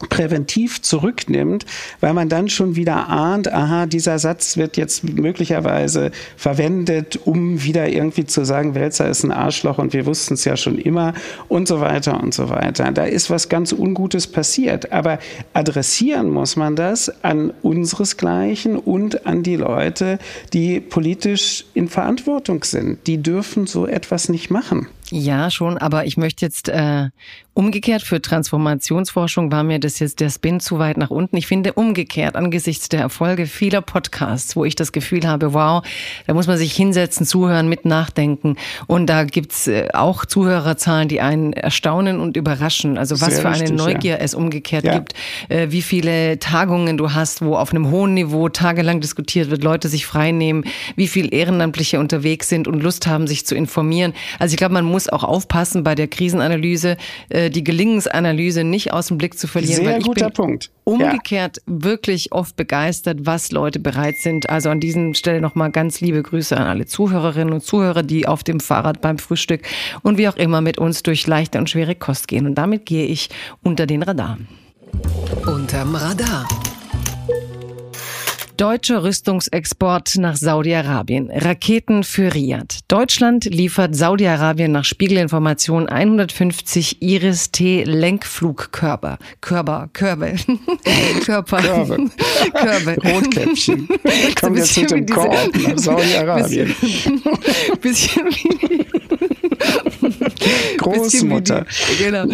[0.10, 1.66] präventiv zurücknimmt,
[2.00, 7.88] weil man dann schon wieder ahnt, aha, dieser Satz wird jetzt möglicherweise verwendet, um wieder
[7.90, 11.14] irgendwie zu sagen, Welzer ist ein Arschloch und wir wussten es ja schon immer
[11.48, 12.92] und so weiter und so weiter.
[12.92, 14.92] Da ist was ganz Ungutes passiert.
[14.92, 15.20] Aber
[15.54, 20.20] adressieren muss man das an unseresgleichen und an die Leute,
[20.54, 23.06] die politisch in Verantwortung sind.
[23.08, 24.88] Die dürfen so etwas nicht machen.
[25.12, 27.10] Ja, schon, aber ich möchte jetzt äh,
[27.54, 31.38] umgekehrt für Transformationsforschung war mir das jetzt der Spin zu weit nach unten.
[31.38, 35.82] Ich finde umgekehrt angesichts der Erfolge vieler Podcasts, wo ich das Gefühl habe, wow,
[36.28, 38.58] da muss man sich hinsetzen, zuhören, mit nachdenken.
[38.86, 42.98] Und da gibt's äh, auch Zuhörerzahlen, die einen erstaunen und überraschen.
[42.98, 44.18] Also was Sehr für eine Neugier ja.
[44.18, 44.94] es umgekehrt ja.
[44.94, 45.14] gibt,
[45.50, 49.88] äh, wie viele Tagungen du hast, wo auf einem hohen Niveau tagelang diskutiert wird, Leute
[49.88, 50.66] sich freinehmen,
[50.96, 54.14] wie viel Ehrenamtliche unterwegs sind und Lust haben, sich zu informieren.
[54.38, 56.98] Also ich glaube, man muss muss auch aufpassen bei der Krisenanalyse,
[57.30, 59.84] äh, die Gelingensanalyse nicht aus dem Blick zu verlieren.
[59.84, 60.72] Sehr weil ich guter bin Punkt.
[60.86, 61.64] Umgekehrt ja.
[61.68, 64.50] wirklich oft begeistert, was Leute bereit sind.
[64.50, 68.44] Also an diesem Stelle nochmal ganz liebe Grüße an alle Zuhörerinnen und Zuhörer, die auf
[68.44, 69.62] dem Fahrrad beim Frühstück
[70.02, 72.48] und wie auch immer mit uns durch leichte und schwere Kost gehen.
[72.48, 73.30] Und damit gehe ich
[73.62, 74.40] unter den Radar.
[75.46, 76.48] Unterm Radar.
[78.58, 81.30] Deutscher Rüstungsexport nach Saudi-Arabien.
[81.30, 82.80] Raketen für Riyadh.
[82.88, 89.20] Deutschland liefert Saudi-Arabien nach Spiegelinformation 150 Iris-T-Lenkflugkörper.
[89.42, 90.38] Körper, Körbe.
[91.24, 91.62] Körper.
[91.62, 92.10] Körbe.
[92.52, 92.98] Körbe.
[93.08, 93.88] Rotkäppchen.
[94.42, 96.74] Kommen jetzt mit dem Korb nach Saudi-Arabien.
[97.80, 98.88] Bisschen, bisschen wie
[100.78, 101.66] Großmutter.
[101.66, 102.26] Bisschen die, genau.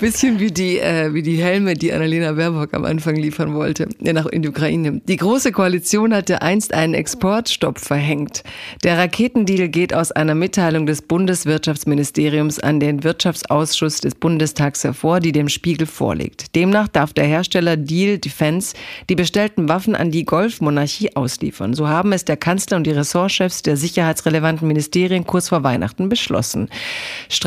[0.00, 4.12] Bisschen wie die, äh, wie die Helme, die Annalena Baerbock am Anfang liefern wollte, ja,
[4.12, 5.00] nach in die Ukraine.
[5.06, 8.42] Die Große Koalition hatte einst einen Exportstopp verhängt.
[8.84, 15.32] Der Raketendeal geht aus einer Mitteilung des Bundeswirtschaftsministeriums an den Wirtschaftsausschuss des Bundestags hervor, die
[15.32, 16.54] dem Spiegel vorliegt.
[16.54, 18.74] Demnach darf der Hersteller Deal Defense
[19.08, 21.74] die bestellten Waffen an die Golfmonarchie ausliefern.
[21.74, 26.68] So haben es der Kanzler und die Ressortchefs der sicherheitsrelevanten Ministerien kurz vor Weihnachten beschlossen.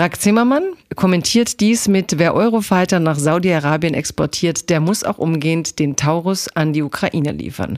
[0.02, 0.64] Strack-Zimmermann
[0.96, 6.74] kommentiert dies mit, wer Eurofighter nach Saudi-Arabien exportiert, der muss auch umgehend den Taurus an
[6.74, 7.78] die Ukraine liefern.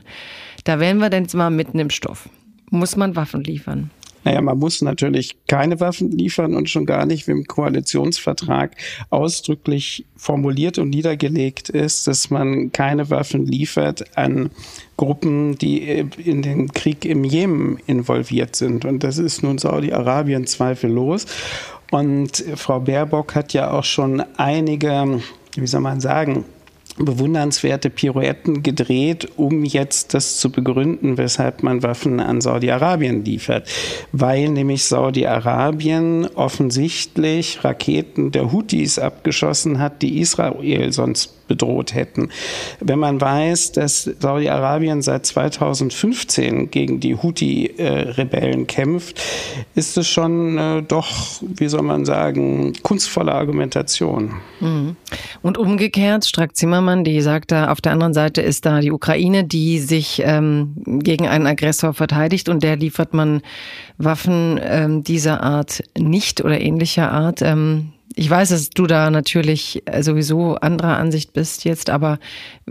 [0.64, 2.30] Da wären wir denn mal mitten im Stoff.
[2.70, 3.90] Muss man Waffen liefern?
[4.24, 8.74] Naja, man muss natürlich keine Waffen liefern und schon gar nicht, wie im Koalitionsvertrag
[9.10, 14.48] ausdrücklich formuliert und niedergelegt ist, dass man keine Waffen liefert an
[14.96, 15.82] Gruppen, die
[16.24, 18.86] in den Krieg im Jemen involviert sind.
[18.86, 21.26] Und das ist nun Saudi-Arabien zweifellos.
[21.94, 25.20] Und Frau Baerbock hat ja auch schon einige,
[25.54, 26.44] wie soll man sagen,
[26.98, 33.68] bewundernswerte Pirouetten gedreht, um jetzt das zu begründen, weshalb man Waffen an Saudi-Arabien liefert.
[34.10, 42.30] Weil nämlich Saudi-Arabien offensichtlich Raketen der Houthis abgeschossen hat, die Israel sonst bedroht hätten.
[42.80, 49.20] Wenn man weiß, dass Saudi-Arabien seit 2015 gegen die Houthi-Rebellen kämpft,
[49.74, 54.34] ist es schon äh, doch, wie soll man sagen, kunstvolle Argumentation.
[54.60, 54.96] Mhm.
[55.42, 59.44] Und umgekehrt, Strack Zimmermann, die sagt da, auf der anderen Seite ist da die Ukraine,
[59.44, 63.42] die sich ähm, gegen einen Aggressor verteidigt und der liefert man
[63.98, 67.42] Waffen ähm, dieser Art nicht oder ähnlicher Art.
[67.42, 72.18] Ähm, ich weiß, dass du da natürlich äh, sowieso anderer Ansicht bist jetzt, aber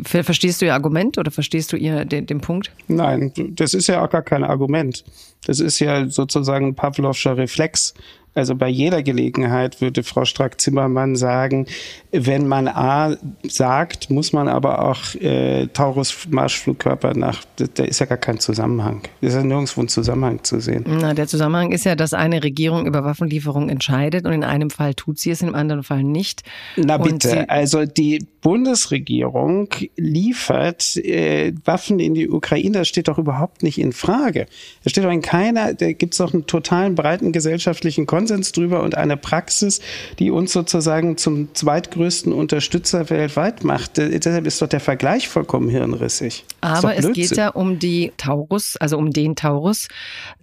[0.01, 2.71] verstehst du ihr Argument oder verstehst du ihr den, den Punkt?
[2.88, 5.03] Nein, das ist ja auch gar kein Argument.
[5.45, 7.93] Das ist ja sozusagen ein Pavlovscher Reflex.
[8.36, 11.67] Also bei jeder Gelegenheit würde Frau Strack-Zimmermann sagen,
[12.12, 17.43] wenn man A sagt, muss man aber auch äh, Taurus-Marschflugkörper nach,
[17.76, 19.04] da ist ja gar kein Zusammenhang.
[19.22, 20.84] Da ist ja nirgendwo ein Zusammenhang zu sehen.
[20.88, 24.96] Na, der Zusammenhang ist ja, dass eine Regierung über Waffenlieferungen entscheidet und in einem Fall
[24.96, 26.41] tut sie es, in einem anderen Fall nicht.
[26.76, 33.62] Na bitte, also die Bundesregierung liefert äh, Waffen in die Ukraine, das steht doch überhaupt
[33.62, 34.48] nicht in Frage.
[34.84, 38.53] Das steht doch in keiner, da gibt es doch einen totalen breiten gesellschaftlichen Konsens Konsens
[38.53, 39.81] drüber und eine Praxis,
[40.17, 43.97] die uns sozusagen zum zweitgrößten Unterstützer weltweit macht.
[43.97, 46.45] Äh, deshalb ist doch der Vergleich vollkommen hirnrissig.
[46.62, 49.89] Aber es geht ja um die Taurus, also um den Taurus.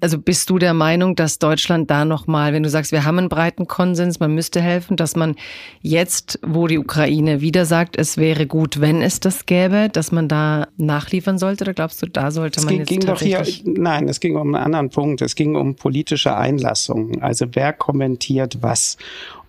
[0.01, 3.31] Also bist du der Meinung, dass Deutschland da nochmal, wenn du sagst, wir haben einen
[3.31, 5.37] breiten Konsens, man müsste helfen, dass man
[5.81, 10.29] jetzt, wo die Ukraine wieder sagt, es wäre gut, wenn es das gäbe, dass man
[10.29, 11.65] da nachliefern sollte?
[11.65, 14.37] Oder glaubst du, da sollte man es ging, jetzt ging doch hier, Nein, es ging
[14.37, 15.23] um einen anderen Punkt.
[15.23, 17.23] Es ging um politische Einlassungen.
[17.23, 18.97] Also wer kommentiert was.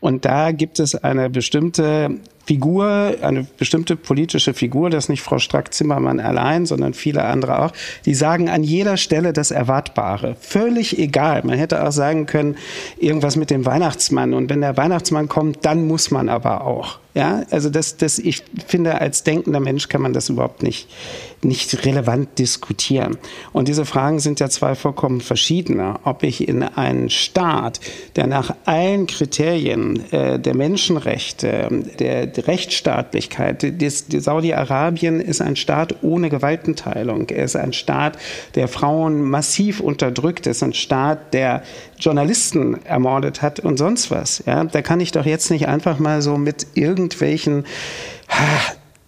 [0.01, 6.19] Und da gibt es eine bestimmte Figur, eine bestimmte politische Figur, das nicht Frau Strack-Zimmermann
[6.19, 7.71] allein, sondern viele andere auch,
[8.05, 10.35] die sagen an jeder Stelle das Erwartbare.
[10.39, 11.43] Völlig egal.
[11.45, 12.57] Man hätte auch sagen können,
[12.99, 14.33] irgendwas mit dem Weihnachtsmann.
[14.33, 16.99] Und wenn der Weihnachtsmann kommt, dann muss man aber auch.
[17.13, 20.87] Ja, also das, das, ich finde, als denkender Mensch kann man das überhaupt nicht,
[21.41, 23.17] nicht relevant diskutieren.
[23.51, 25.99] Und diese Fragen sind ja zwei vollkommen verschiedene.
[26.05, 27.81] Ob ich in einen Staat,
[28.15, 31.67] der nach allen Kriterien der Menschenrechte,
[31.99, 37.30] der, der Rechtsstaatlichkeit, Saudi-Arabien ist ein Staat ohne Gewaltenteilung.
[37.30, 38.17] Er ist ein Staat,
[38.56, 40.47] der Frauen massiv unterdrückt.
[40.47, 41.63] Er ist ein Staat, der
[41.99, 44.43] Journalisten ermordet hat und sonst was.
[44.45, 47.65] Ja, da kann ich doch jetzt nicht einfach mal so mit irgendwelchen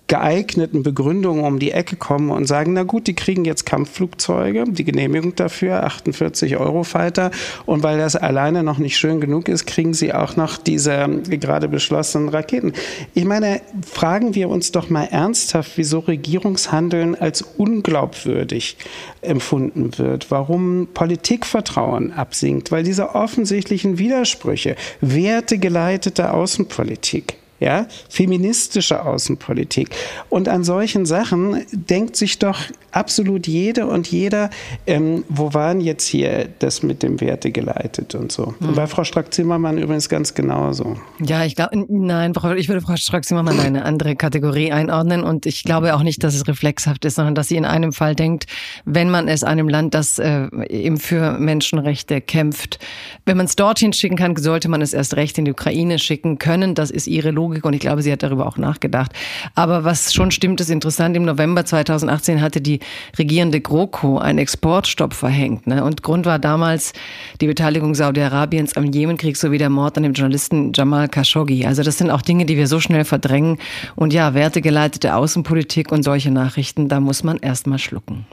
[0.08, 4.84] geeigneten Begründungen um die Ecke kommen und sagen, na gut, die kriegen jetzt Kampfflugzeuge, die
[4.84, 7.32] Genehmigung dafür, 48 Eurofighter
[7.66, 11.70] und weil das alleine noch nicht schön genug ist, kriegen sie auch noch diese gerade
[11.70, 12.74] beschlossenen Raketen.
[13.13, 18.78] Ich meine, fragen wir uns doch mal ernsthaft, wieso Regierungshandeln als unglaubwürdig
[19.22, 29.89] empfunden wird, warum Politikvertrauen absinkt, weil diese offensichtlichen Widersprüche, wertegeleitete Außenpolitik, ja, feministische Außenpolitik.
[30.30, 32.60] Und an solchen Sachen denkt sich doch
[32.91, 34.49] absolut jede und jeder,
[34.86, 38.54] ähm, wo waren jetzt hier das mit dem Werte geleitet und so.
[38.60, 38.69] Mhm.
[38.69, 40.97] Und bei Frau Strack-Zimmermann übrigens ganz genauso.
[41.23, 45.95] Ja, ich glaube, nein, ich würde Frau Strack-Zimmermann eine andere Kategorie einordnen und ich glaube
[45.95, 48.45] auch nicht, dass es reflexhaft ist, sondern dass sie in einem Fall denkt,
[48.84, 52.80] wenn man es einem Land, das äh, eben für Menschenrechte kämpft,
[53.26, 56.39] wenn man es dorthin schicken kann, sollte man es erst recht in die Ukraine schicken
[56.39, 56.76] können.
[56.76, 59.12] Das ist ihre Logik Logik und ich glaube, sie hat darüber auch nachgedacht.
[59.56, 61.16] Aber was schon stimmt, ist interessant.
[61.16, 62.80] Im November 2018 hatte die
[63.18, 65.68] regierende GroKo einen Exportstopp verhängt.
[65.68, 65.84] Ne?
[65.84, 66.94] Und Grund war damals
[67.42, 71.66] die Beteiligung Saudi-Arabiens am Jemenkrieg sowie der Mord an dem Journalisten Jamal Khashoggi.
[71.66, 73.58] Also das sind auch Dinge, die wir so schnell verdrängen.
[73.96, 78.26] Und ja, wertegeleitete Außenpolitik und solche Nachrichten, da muss man erstmal schlucken.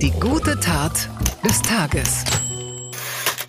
[0.00, 1.08] Die gute Tat
[1.44, 2.24] des Tages.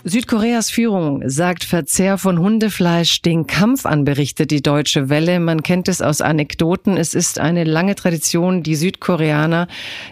[0.06, 5.40] Südkoreas Führung sagt Verzehr von Hundefleisch den Kampf an, berichtet die Deutsche Welle.
[5.40, 6.98] Man kennt es aus Anekdoten.
[6.98, 9.70] Es ist eine lange Tradition, die Südkoreaner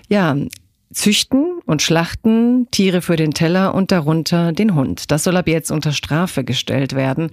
[0.08, 0.38] ja
[0.94, 5.12] züchten und schlachten Tiere für den Teller und darunter den Hund.
[5.12, 7.32] Das soll ab jetzt unter Strafe gestellt werden.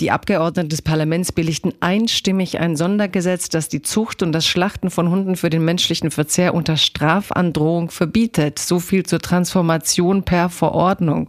[0.00, 5.10] Die Abgeordneten des Parlaments billigten einstimmig ein Sondergesetz, das die Zucht und das Schlachten von
[5.10, 8.58] Hunden für den menschlichen Verzehr unter Strafandrohung verbietet.
[8.58, 11.28] So viel zur Transformation per Verordnung.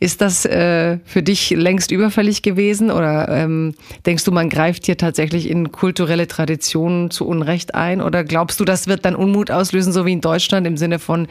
[0.00, 3.74] Ist das äh, für dich längst überfällig gewesen oder ähm,
[4.04, 8.64] denkst du, man greift hier tatsächlich in kulturelle Traditionen zu Unrecht ein oder glaubst du,
[8.64, 11.28] das wird dann Unmut auslösen, so wie in Deutschland im Sinne von,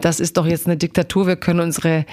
[0.00, 2.04] das ist doch jetzt eine Diktatur, wir können unsere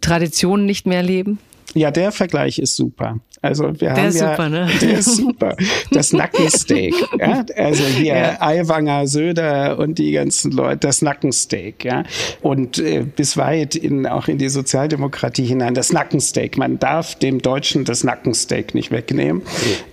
[0.00, 1.38] Traditionen nicht mehr leben?
[1.74, 3.20] Ja, der Vergleich ist super.
[3.40, 4.68] Also wir der haben ist ja, super, ne?
[4.80, 5.56] Der ist super.
[5.90, 6.94] Das Nackensteak.
[7.18, 7.44] ja?
[7.56, 8.40] Also hier ja.
[8.40, 11.84] Aiwanger, Söder und die ganzen Leute, das Nackensteak.
[11.84, 12.04] Ja?
[12.42, 16.56] Und äh, bis weit in, auch in die Sozialdemokratie hinein, das Nackensteak.
[16.58, 19.42] Man darf dem Deutschen das Nackensteak nicht wegnehmen.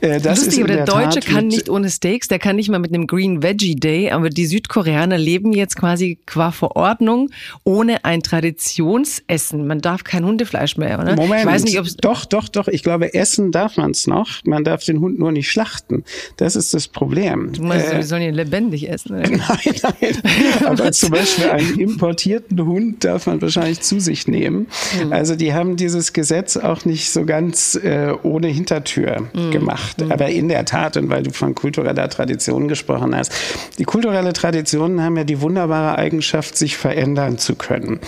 [0.01, 2.55] Äh, das Lustig, ist aber der, der Deutsche Tat kann nicht ohne Steaks, der kann
[2.55, 7.29] nicht mal mit einem Green Veggie Day, aber die Südkoreaner leben jetzt quasi qua Verordnung
[7.63, 9.67] ohne ein Traditionsessen.
[9.67, 11.15] Man darf kein Hundefleisch mehr, oder?
[11.15, 12.67] Moment, ich weiß nicht, ob's doch, doch, doch.
[12.67, 16.03] Ich glaube, Essen essen darf man es noch, man darf den Hund nur nicht schlachten.
[16.37, 17.51] Das ist das Problem.
[17.53, 19.15] Du meinst, äh, wir sollen ihn lebendig essen?
[19.15, 19.29] Oder?
[19.29, 20.21] nein, nein.
[20.65, 24.67] Aber zum Beispiel einen importierten Hund darf man wahrscheinlich zu sich nehmen.
[25.03, 25.11] Mhm.
[25.11, 29.51] Also die haben dieses Gesetz auch nicht so ganz äh, ohne Hintertür mhm.
[29.51, 30.01] gemacht.
[30.01, 30.11] Mhm.
[30.11, 33.31] Aber in der Tat, und weil du von kultureller Tradition gesprochen hast,
[33.77, 37.99] die kulturelle Traditionen haben ja die wunderbare Eigenschaft, sich verändern zu können.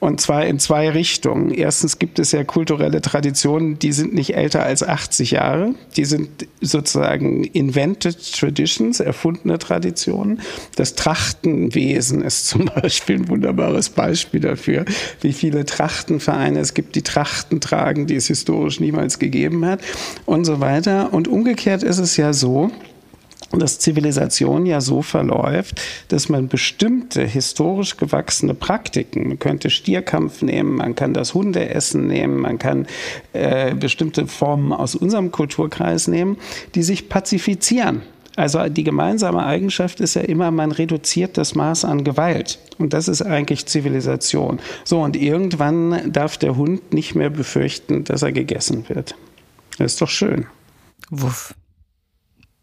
[0.00, 1.50] Und zwar in zwei Richtungen.
[1.52, 5.74] Erstens gibt es ja kulturelle Traditionen, die sind nicht älter als 80 Jahre.
[5.96, 10.40] Die sind sozusagen invented traditions, erfundene Traditionen.
[10.76, 14.84] Das Trachtenwesen ist zum Beispiel ein wunderbares Beispiel dafür,
[15.20, 19.80] wie viele Trachtenvereine es gibt, die Trachten tragen, die es historisch niemals gegeben hat
[20.26, 21.12] und so weiter.
[21.12, 22.70] Und umgekehrt ist es ja so,
[23.58, 30.76] dass Zivilisation ja so verläuft, dass man bestimmte historisch gewachsene Praktiken, man könnte Stierkampf nehmen,
[30.76, 32.86] man kann das Hundeessen nehmen, man kann
[33.32, 36.36] äh, bestimmte Formen aus unserem Kulturkreis nehmen,
[36.74, 38.02] die sich pazifizieren.
[38.36, 42.58] Also die gemeinsame Eigenschaft ist ja immer, man reduziert das Maß an Gewalt.
[42.78, 44.58] Und das ist eigentlich Zivilisation.
[44.84, 49.14] So, und irgendwann darf der Hund nicht mehr befürchten, dass er gegessen wird.
[49.78, 50.46] Das ist doch schön.
[51.10, 51.54] Wuff.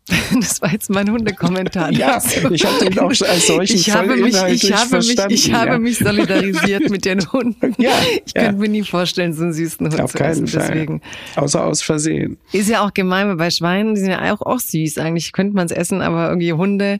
[0.39, 1.91] Das war jetzt mein Hundekommentar.
[1.91, 2.21] ja,
[2.51, 5.59] ich habe den auch als solchen ich habe mich, ich habe mich, ich ja.
[5.59, 7.75] habe mich solidarisiert mit den Hunden.
[7.77, 7.91] Ja,
[8.25, 8.43] ich ja.
[8.43, 10.47] könnte mir nie vorstellen, so einen süßen Hund Auf zu keinen essen.
[10.47, 10.67] Fall.
[10.69, 11.01] Deswegen.
[11.35, 12.37] Außer aus Versehen.
[12.51, 14.97] Ist ja auch gemein, weil bei Schweinen, die sind ja auch, auch süß.
[14.97, 16.99] Eigentlich könnte man es essen, aber irgendwie Hunde.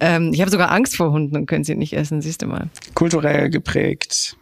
[0.00, 2.68] Ähm, ich habe sogar Angst vor Hunden und können sie nicht essen, siehst du mal.
[2.94, 4.36] Kulturell geprägt.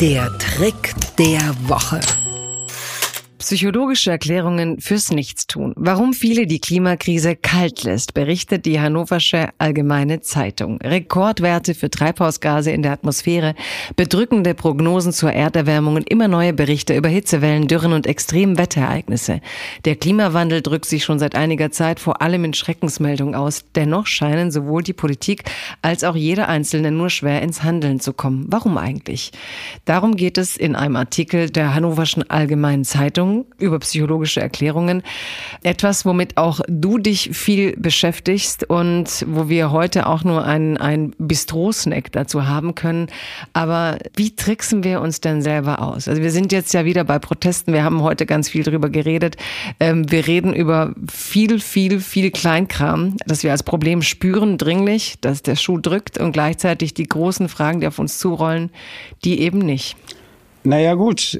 [0.00, 2.00] Der Trick der Woche.
[3.44, 5.74] Psychologische Erklärungen fürs Nichtstun.
[5.76, 10.80] Warum viele die Klimakrise kalt lässt, berichtet die Hannoversche Allgemeine Zeitung.
[10.80, 13.54] Rekordwerte für Treibhausgase in der Atmosphäre,
[13.96, 19.42] bedrückende Prognosen zur Erderwärmung und immer neue Berichte über Hitzewellen, Dürren und extremen Wetterereignisse.
[19.84, 23.66] Der Klimawandel drückt sich schon seit einiger Zeit vor allem in Schreckensmeldungen aus.
[23.74, 25.42] Dennoch scheinen sowohl die Politik
[25.82, 28.46] als auch jeder Einzelne nur schwer ins Handeln zu kommen.
[28.48, 29.32] Warum eigentlich?
[29.84, 35.02] Darum geht es in einem Artikel der Hannoverschen Allgemeinen Zeitung über psychologische Erklärungen.
[35.62, 41.14] Etwas, womit auch du dich viel beschäftigst und wo wir heute auch nur einen, einen
[41.18, 43.08] Bistro-Snack dazu haben können.
[43.52, 46.08] Aber wie tricksen wir uns denn selber aus?
[46.08, 47.72] Also wir sind jetzt ja wieder bei Protesten.
[47.72, 49.36] Wir haben heute ganz viel drüber geredet.
[49.80, 55.42] Ähm, wir reden über viel, viel, viel Kleinkram, das wir als Problem spüren, dringlich, dass
[55.42, 58.70] der Schuh drückt und gleichzeitig die großen Fragen, die auf uns zurollen,
[59.24, 59.96] die eben nicht.
[60.66, 61.38] Naja gut,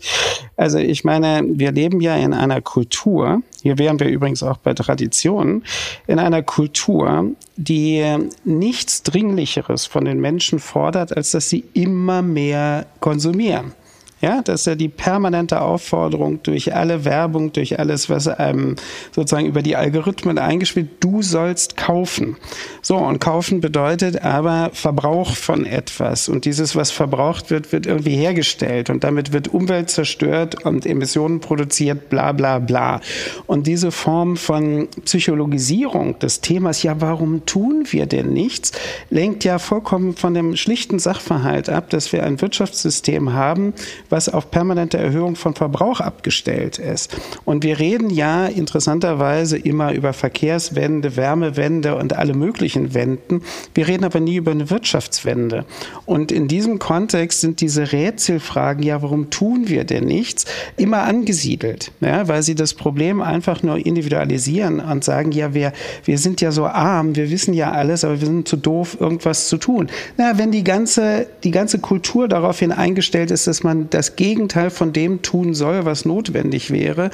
[0.56, 4.74] also ich meine, wir leben ja in einer Kultur, hier wären wir übrigens auch bei
[4.74, 5.64] Traditionen,
[6.06, 8.04] in einer Kultur, die
[8.44, 13.72] nichts Dringlicheres von den Menschen fordert, als dass sie immer mehr konsumieren.
[14.20, 18.74] Ja, das ist ja die permanente Aufforderung durch alle Werbung, durch alles, was einem
[19.12, 22.36] sozusagen über die Algorithmen eingespielt, du sollst kaufen.
[22.82, 26.28] So, und kaufen bedeutet aber Verbrauch von etwas.
[26.28, 28.90] Und dieses, was verbraucht wird, wird irgendwie hergestellt.
[28.90, 33.00] Und damit wird Umwelt zerstört und Emissionen produziert, bla, bla, bla.
[33.46, 38.72] Und diese Form von Psychologisierung des Themas, ja, warum tun wir denn nichts,
[39.10, 43.74] lenkt ja vollkommen von dem schlichten Sachverhalt ab, dass wir ein Wirtschaftssystem haben,
[44.10, 47.16] was auf permanente Erhöhung von Verbrauch abgestellt ist.
[47.44, 53.42] Und wir reden ja interessanterweise immer über Verkehrswende, Wärmewende und alle möglichen Wenden.
[53.74, 55.64] Wir reden aber nie über eine Wirtschaftswende.
[56.06, 60.44] Und in diesem Kontext sind diese Rätselfragen, ja, warum tun wir denn nichts,
[60.76, 65.72] immer angesiedelt, ja, weil sie das Problem einfach nur individualisieren und sagen, ja, wir,
[66.04, 69.48] wir sind ja so arm, wir wissen ja alles, aber wir sind zu doof, irgendwas
[69.48, 69.88] zu tun.
[70.16, 74.92] Na, wenn die ganze, die ganze Kultur daraufhin eingestellt ist, dass man das Gegenteil von
[74.92, 77.10] dem tun soll, was notwendig wäre,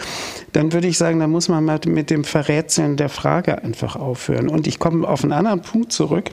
[0.52, 4.50] dann würde ich sagen, da muss man mal mit dem Verrätseln der Frage einfach aufhören.
[4.50, 6.30] Und ich komme auf einen anderen Punkt zurück.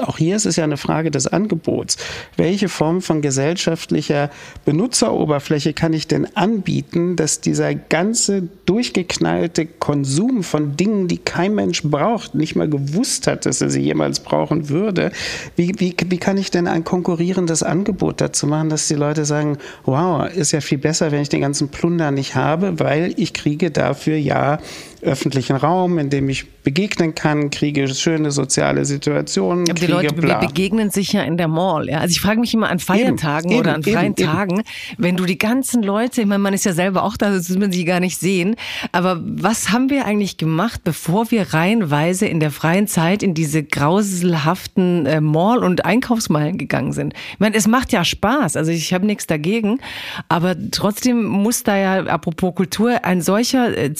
[0.00, 1.96] Auch hier ist es ja eine Frage des Angebots.
[2.36, 4.30] Welche Form von gesellschaftlicher
[4.64, 11.82] Benutzeroberfläche kann ich denn anbieten, dass dieser ganze durchgeknallte Konsum von Dingen, die kein Mensch
[11.82, 15.10] braucht, nicht mal gewusst hat, dass er sie jemals brauchen würde,
[15.56, 19.58] wie, wie, wie kann ich denn ein konkurrierendes Angebot dazu machen, dass die Leute sagen,
[19.84, 23.70] wow, ist ja viel besser, wenn ich den ganzen Plunder nicht habe, weil ich kriege
[23.70, 24.58] dafür ja
[25.02, 29.70] öffentlichen Raum, in dem ich begegnen kann, kriege schöne soziale Situationen.
[29.70, 30.38] Aber die Leute bla.
[30.38, 31.88] begegnen sich ja in der Mall.
[31.88, 31.98] Ja?
[32.00, 34.68] Also ich frage mich immer an Feiertagen eben, oder an freien eben, Tagen, eben.
[34.98, 37.58] wenn du die ganzen Leute, ich meine, man ist ja selber auch da, das muss
[37.58, 38.56] man sie gar nicht sehen,
[38.92, 43.62] aber was haben wir eigentlich gemacht, bevor wir reihenweise in der freien Zeit in diese
[43.62, 47.14] grauselhaften äh, Mall- und Einkaufsmeilen gegangen sind?
[47.32, 49.80] Ich meine, es macht ja Spaß, also ich habe nichts dagegen,
[50.28, 53.94] aber trotzdem muss da ja, apropos Kultur, ein solcher äh,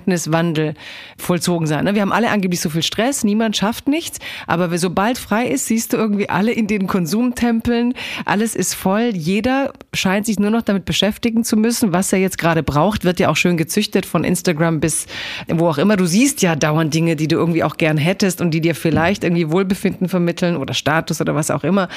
[0.00, 0.74] Zeitverständniswandel
[1.16, 1.84] vollzogen sein.
[1.84, 1.94] Ne?
[1.94, 5.92] Wir haben alle angeblich so viel Stress, niemand schafft nichts, aber sobald frei ist, siehst
[5.92, 7.94] du irgendwie alle in den Konsumtempeln,
[8.24, 12.38] alles ist voll, jeder scheint sich nur noch damit beschäftigen zu müssen, was er jetzt
[12.38, 15.06] gerade braucht, wird ja auch schön gezüchtet von Instagram bis
[15.48, 15.96] wo auch immer.
[15.96, 19.24] Du siehst ja dauernd Dinge, die du irgendwie auch gern hättest und die dir vielleicht
[19.24, 21.88] irgendwie Wohlbefinden vermitteln oder Status oder was auch immer.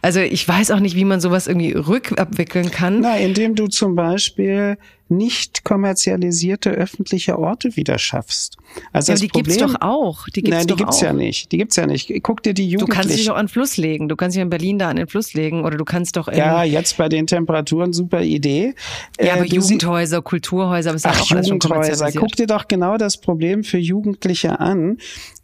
[0.00, 3.00] Also ich weiß auch nicht, wie man sowas irgendwie rückabwickeln kann.
[3.00, 4.76] Na, indem du zum Beispiel
[5.16, 8.56] nicht kommerzialisierte öffentliche Orte wieder schaffst.
[8.92, 10.26] Also ja, die Problem, gibt's doch auch.
[10.28, 11.02] Die gibt's nein, die doch gibt's auch.
[11.02, 11.52] ja nicht.
[11.52, 12.12] Die gibt's ja nicht.
[12.22, 13.02] Guck dir die Du Jugendlichen.
[13.02, 14.08] kannst dich auch an den Fluss legen.
[14.08, 16.64] Du kannst dich in Berlin da an den Fluss legen oder du kannst doch ja,
[16.64, 18.74] jetzt bei den Temperaturen super Idee.
[19.20, 22.10] ja, aber Äh, du sie- Jugendhäuser, Kulturhäuser, aber ist Ach, auch Jugendhäuser.
[22.12, 24.98] Guck dir doch genau das Problem für Jugendliche an,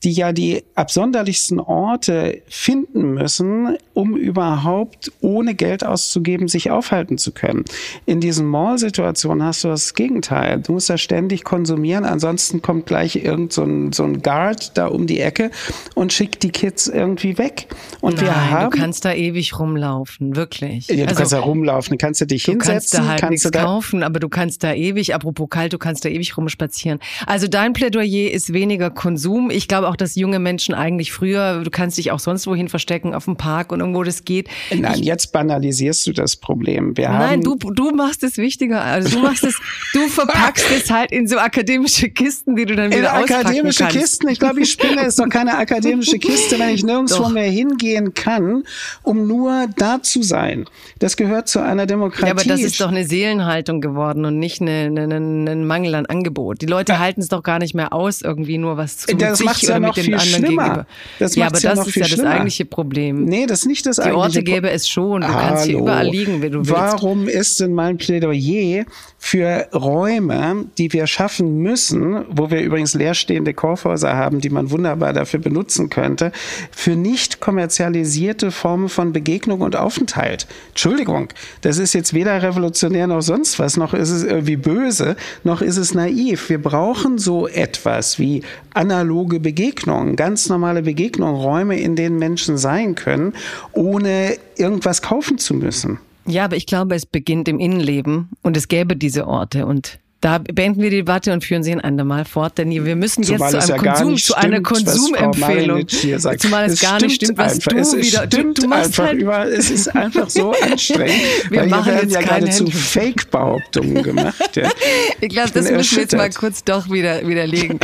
[0.04, 7.32] die ja die absonderlichsten Orte finden müssen, um überhaupt ohne Geld auszugeben sich aufhalten zu
[7.32, 7.64] können.
[8.06, 10.60] In diesen Mall-Situationen hast du das Gegenteil.
[10.60, 14.86] Du musst da ständig konsumieren, ansonsten kommt gleich irgend so ein, so ein Guard da
[14.86, 15.50] um die Ecke
[15.94, 17.66] und schickt die Kids irgendwie weg.
[18.00, 20.88] Und wir Nein, haben du kannst da ewig rumlaufen, wirklich.
[20.88, 23.20] ja, du Also, kannst da rumlaufen, du kannst du dich Du kannst hinsetzen, da halt
[23.20, 26.08] kannst nichts du da kaufen, aber du kannst da ewig, apropos kalt, du kannst da
[26.08, 26.98] ewig rumspazieren.
[27.26, 29.50] Also dein Plädoyer ist weniger Konsum.
[29.50, 33.14] Ich glaube auch, dass junge Menschen eigentlich früher, du kannst dich auch sonst wohin verstecken,
[33.14, 34.48] auf dem Park und irgendwo das geht.
[34.74, 36.96] Nein, jetzt banalisierst du das Problem.
[36.96, 38.82] Wir haben Nein, du, du machst es wichtiger.
[38.82, 39.56] Also du machst es,
[39.92, 43.84] du verpackst es halt in so akademische Kisten, die du dann in wieder auspacken akademische
[43.84, 43.98] kannst.
[43.98, 44.28] Kisten.
[44.28, 48.62] Ich glaube, ich spinne ist doch keine akademische Kiste, wenn ich nirgendwo mehr hingehen kann,
[49.02, 50.64] um nur da zu sein.
[51.00, 52.26] Das gehört zu einer Demokratie.
[52.26, 55.94] Ja, aber das ist doch eine Seelenhaltung geworden und nicht eine, eine, eine, ein Mangel
[55.94, 56.60] an Angebot.
[56.62, 59.50] Die Leute halten es doch gar nicht mehr aus, irgendwie nur was zu Das mit
[59.56, 60.62] sich ja oder noch mit den anderen schlimmer.
[60.64, 60.86] gegenüber.
[61.18, 62.30] Das ja, aber ja das ist ja das schlimmer.
[62.30, 63.24] eigentliche Problem.
[63.24, 65.20] Nee, das ist nicht das Die eigentliche Orte Pro- gäbe es schon.
[65.22, 65.84] Du kannst hier Hallo.
[65.86, 66.70] überall liegen, wenn du willst.
[66.72, 68.84] Warum ist denn mein Plädoyer
[69.18, 75.12] für Räume, die wir schaffen müssen, wo wir übrigens leerstehende Kaufhäuser haben, die man wunderbar
[75.12, 76.32] dafür benutzen könnte,
[76.70, 80.46] für nicht kommerzialisierte Formen von Begegnung und Aufenthalt?
[80.68, 81.28] Entschuldigung,
[81.62, 85.76] das ist jetzt weder revolutionär noch sonst was, noch ist es irgendwie böse, noch ist
[85.76, 86.48] es naiv.
[86.48, 88.42] Wir brauchen so etwas wie
[88.72, 93.34] analoge Begegnungen, ganz normale Begegnungen, Räume, in denen Menschen sein können,
[93.72, 95.98] ohne irgendwas kaufen zu müssen.
[96.28, 100.38] Ja, aber ich glaube, es beginnt im Innenleben und es gäbe diese Orte und da
[100.38, 103.66] beenden wir die Debatte und führen sie ein andermal fort, denn wir müssen Zumal jetzt
[103.66, 105.88] zu ja einem gar Konsum, zu einer stimmt, Konsumempfehlung.
[105.88, 107.72] Zumal es, Es gar nicht stimmt was einfach.
[107.72, 108.26] du es wieder.
[108.26, 111.14] stimmt du, du machst einfach halt, über, es ist einfach so anstrengend,
[111.50, 112.66] Wir weil machen hier werden jetzt ja geradezu.
[112.66, 114.56] Fake-Behauptungen gemacht.
[114.56, 114.70] Ja.
[115.20, 117.80] Ich glaube, das müssen wir jetzt mal kurz doch wieder widerlegen.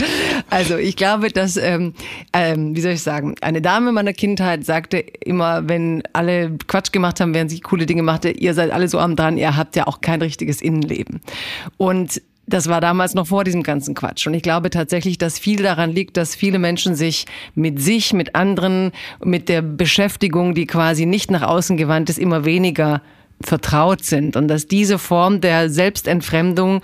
[0.50, 1.94] Also ich glaube, dass, ähm,
[2.32, 7.20] ähm, wie soll ich sagen, eine Dame meiner Kindheit sagte immer, wenn alle Quatsch gemacht
[7.20, 9.86] haben, während sie coole Dinge machte, ihr seid alle so am dran, ihr habt ja
[9.86, 11.20] auch kein richtiges Innenleben.
[11.76, 14.26] Und das war damals noch vor diesem ganzen Quatsch.
[14.26, 18.34] Und ich glaube tatsächlich, dass viel daran liegt, dass viele Menschen sich mit sich, mit
[18.34, 18.92] anderen,
[19.22, 23.00] mit der Beschäftigung, die quasi nicht nach außen gewandt ist, immer weniger
[23.40, 26.80] vertraut sind und dass diese Form der Selbstentfremdung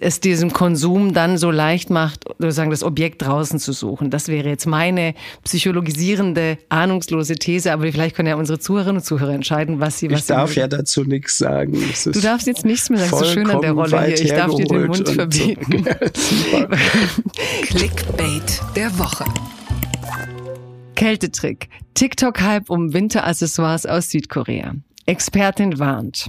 [0.00, 4.10] es diesem Konsum dann so leicht macht, sozusagen das Objekt draußen zu suchen.
[4.10, 5.14] Das wäre jetzt meine
[5.44, 10.20] psychologisierende, ahnungslose These, aber vielleicht können ja unsere Zuhörerinnen und Zuhörer entscheiden, was sie, was
[10.20, 11.78] Ich darf ja dazu nichts sagen.
[12.04, 14.20] Du darfst jetzt nichts mehr sagen, das ist so schön an der Rolle hier.
[14.20, 15.84] Ich darf dir den Mund und verbieten.
[16.12, 16.66] So.
[17.62, 19.24] Clickbait der Woche.
[20.94, 21.68] Kältetrick.
[21.94, 24.74] TikTok-Hype um Winteraccessoires aus Südkorea.
[25.06, 26.28] Expertin warnt.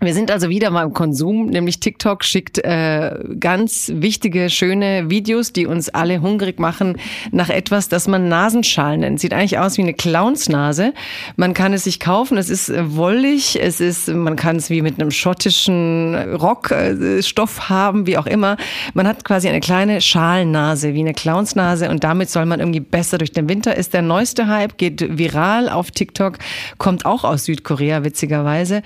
[0.00, 5.52] Wir sind also wieder mal im Konsum, nämlich TikTok schickt äh, ganz wichtige, schöne Videos,
[5.52, 6.98] die uns alle hungrig machen
[7.32, 9.18] nach etwas, das man Nasenschal nennt.
[9.18, 10.94] Sieht eigentlich aus wie eine Clownsnase.
[11.34, 14.82] Man kann es sich kaufen, es ist äh, wollig, es ist, man kann es wie
[14.82, 18.56] mit einem schottischen Rockstoff äh, haben, wie auch immer.
[18.94, 23.18] Man hat quasi eine kleine Schalnase, wie eine Clownsnase und damit soll man irgendwie besser
[23.18, 23.74] durch den Winter.
[23.74, 26.38] Ist der neueste Hype, geht viral auf TikTok,
[26.78, 28.82] kommt auch aus Südkorea, witzigerweise.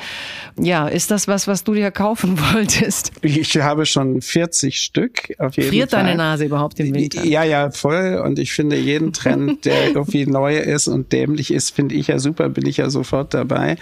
[0.59, 3.13] Ja, ist das was, was du dir kaufen wolltest?
[3.23, 6.05] Ich habe schon 40 Stück auf jeden Friert Fall.
[6.05, 7.25] deine Nase überhaupt im Winter?
[7.25, 8.21] Ja, ja, voll.
[8.25, 12.19] Und ich finde jeden Trend, der irgendwie neu ist und dämlich ist, finde ich ja
[12.19, 13.77] super, bin ich ja sofort dabei.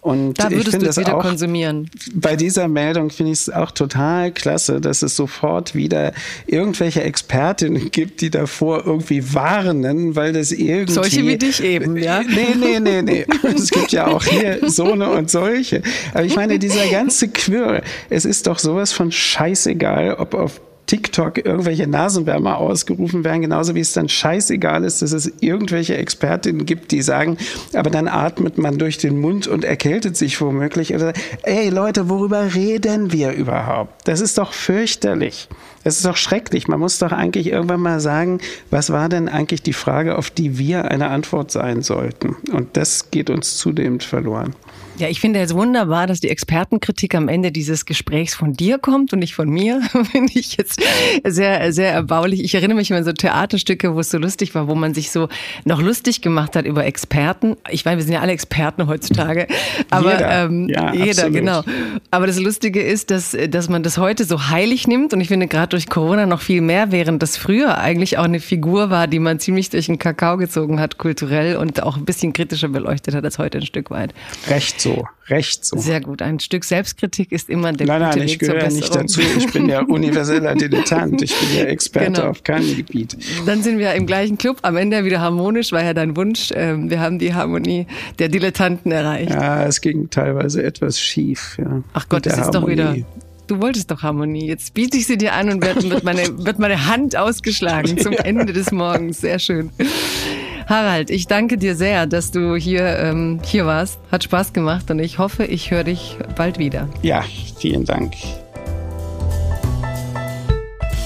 [0.00, 1.90] Und Da ich würdest finde du es wieder auch, konsumieren.
[2.14, 6.12] bei dieser Meldung finde ich es auch total klasse, dass es sofort wieder
[6.46, 10.92] irgendwelche Expertinnen gibt, die davor irgendwie warnen, weil das irgendwie...
[10.92, 12.22] Solche wie dich eben, ja?
[12.22, 13.26] Nee, nee, nee, nee.
[13.42, 15.82] Es gibt ja auch hier so eine und solche.
[16.14, 21.44] Aber ich meine, dieser ganze Quirl, es ist doch sowas von scheißegal, ob auf TikTok
[21.44, 26.92] irgendwelche Nasenwärmer ausgerufen werden, genauso wie es dann scheißegal ist, dass es irgendwelche Expertinnen gibt,
[26.92, 27.36] die sagen,
[27.74, 30.94] aber dann atmet man durch den Mund und erkältet sich womöglich.
[30.94, 34.08] Oder, ey Leute, worüber reden wir überhaupt?
[34.08, 35.48] Das ist doch fürchterlich.
[35.84, 36.68] Das ist doch schrecklich.
[36.68, 38.40] Man muss doch eigentlich irgendwann mal sagen,
[38.70, 42.36] was war denn eigentlich die Frage, auf die wir eine Antwort sein sollten?
[42.50, 44.54] Und das geht uns zunehmend verloren.
[44.98, 49.12] Ja, ich finde es wunderbar, dass die Expertenkritik am Ende dieses Gesprächs von dir kommt
[49.12, 49.80] und nicht von mir.
[50.10, 50.82] finde ich jetzt
[51.24, 52.42] sehr, sehr erbaulich.
[52.42, 55.28] Ich erinnere mich an so Theaterstücke, wo es so lustig war, wo man sich so
[55.64, 57.56] noch lustig gemacht hat über Experten.
[57.70, 59.46] Ich meine, wir sind ja alle Experten heutzutage.
[59.90, 61.32] Aber jeder, ähm, ja, jeder absolut.
[61.32, 61.62] genau.
[62.10, 65.12] Aber das Lustige ist, dass, dass man das heute so heilig nimmt.
[65.12, 68.40] Und ich finde gerade durch Corona noch viel mehr, während das früher eigentlich auch eine
[68.40, 72.32] Figur war, die man ziemlich durch den Kakao gezogen hat, kulturell und auch ein bisschen
[72.32, 74.12] kritischer beleuchtet hat als heute ein Stück weit.
[74.48, 74.87] Recht so,
[75.28, 75.76] recht so.
[75.78, 76.22] Sehr gut.
[76.22, 79.20] Ein Stück Selbstkritik ist immer der Nein, gute nein, Weg ich gehöre nicht dazu.
[79.20, 81.22] Ich bin ja universeller Dilettant.
[81.22, 82.28] Ich bin ja Experte Genau.
[82.30, 83.16] auf keinem Gebiet.
[83.46, 84.58] Dann sind wir im gleichen Club.
[84.62, 86.50] Am Ende wieder harmonisch, war ja dein Wunsch.
[86.54, 87.86] Ähm, Wir haben die Harmonie
[88.18, 89.30] der Dilettanten erreicht.
[89.30, 91.56] Ja, es ging teilweise etwas schief.
[91.58, 92.84] Ja, Ach Gott, das ist doch wieder.
[92.86, 93.04] Harmonie.
[93.46, 94.46] Du wolltest doch Harmonie.
[94.46, 98.52] Jetzt biete ich sie dir an und wird, meine, wird meine Hand ausgeschlagen zum Ende
[98.52, 99.22] des Morgens.
[99.22, 99.70] Sehr schön.
[100.68, 103.98] Harald, ich danke dir sehr, dass du hier, ähm, hier warst.
[104.12, 106.88] Hat Spaß gemacht und ich hoffe, ich höre dich bald wieder.
[107.00, 107.24] Ja,
[107.58, 108.14] vielen Dank.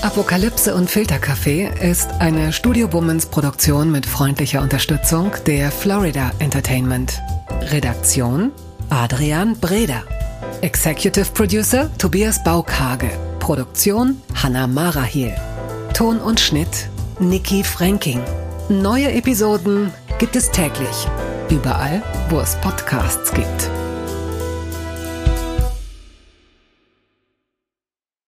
[0.03, 7.23] Apokalypse und Filterkaffee ist eine Studio Bummens Produktion mit freundlicher Unterstützung der Florida Entertainment.
[7.71, 8.51] Redaktion
[8.91, 10.03] Adrian Breder.
[10.61, 13.11] Executive Producer Tobias Baukage.
[13.39, 15.37] Produktion Hanna Marahiel.
[15.95, 16.89] Ton und Schnitt
[17.21, 18.21] Niki Franking.
[18.69, 21.09] Neue Episoden gibt es täglich.
[21.51, 23.82] Überall, wo es Podcasts gibt.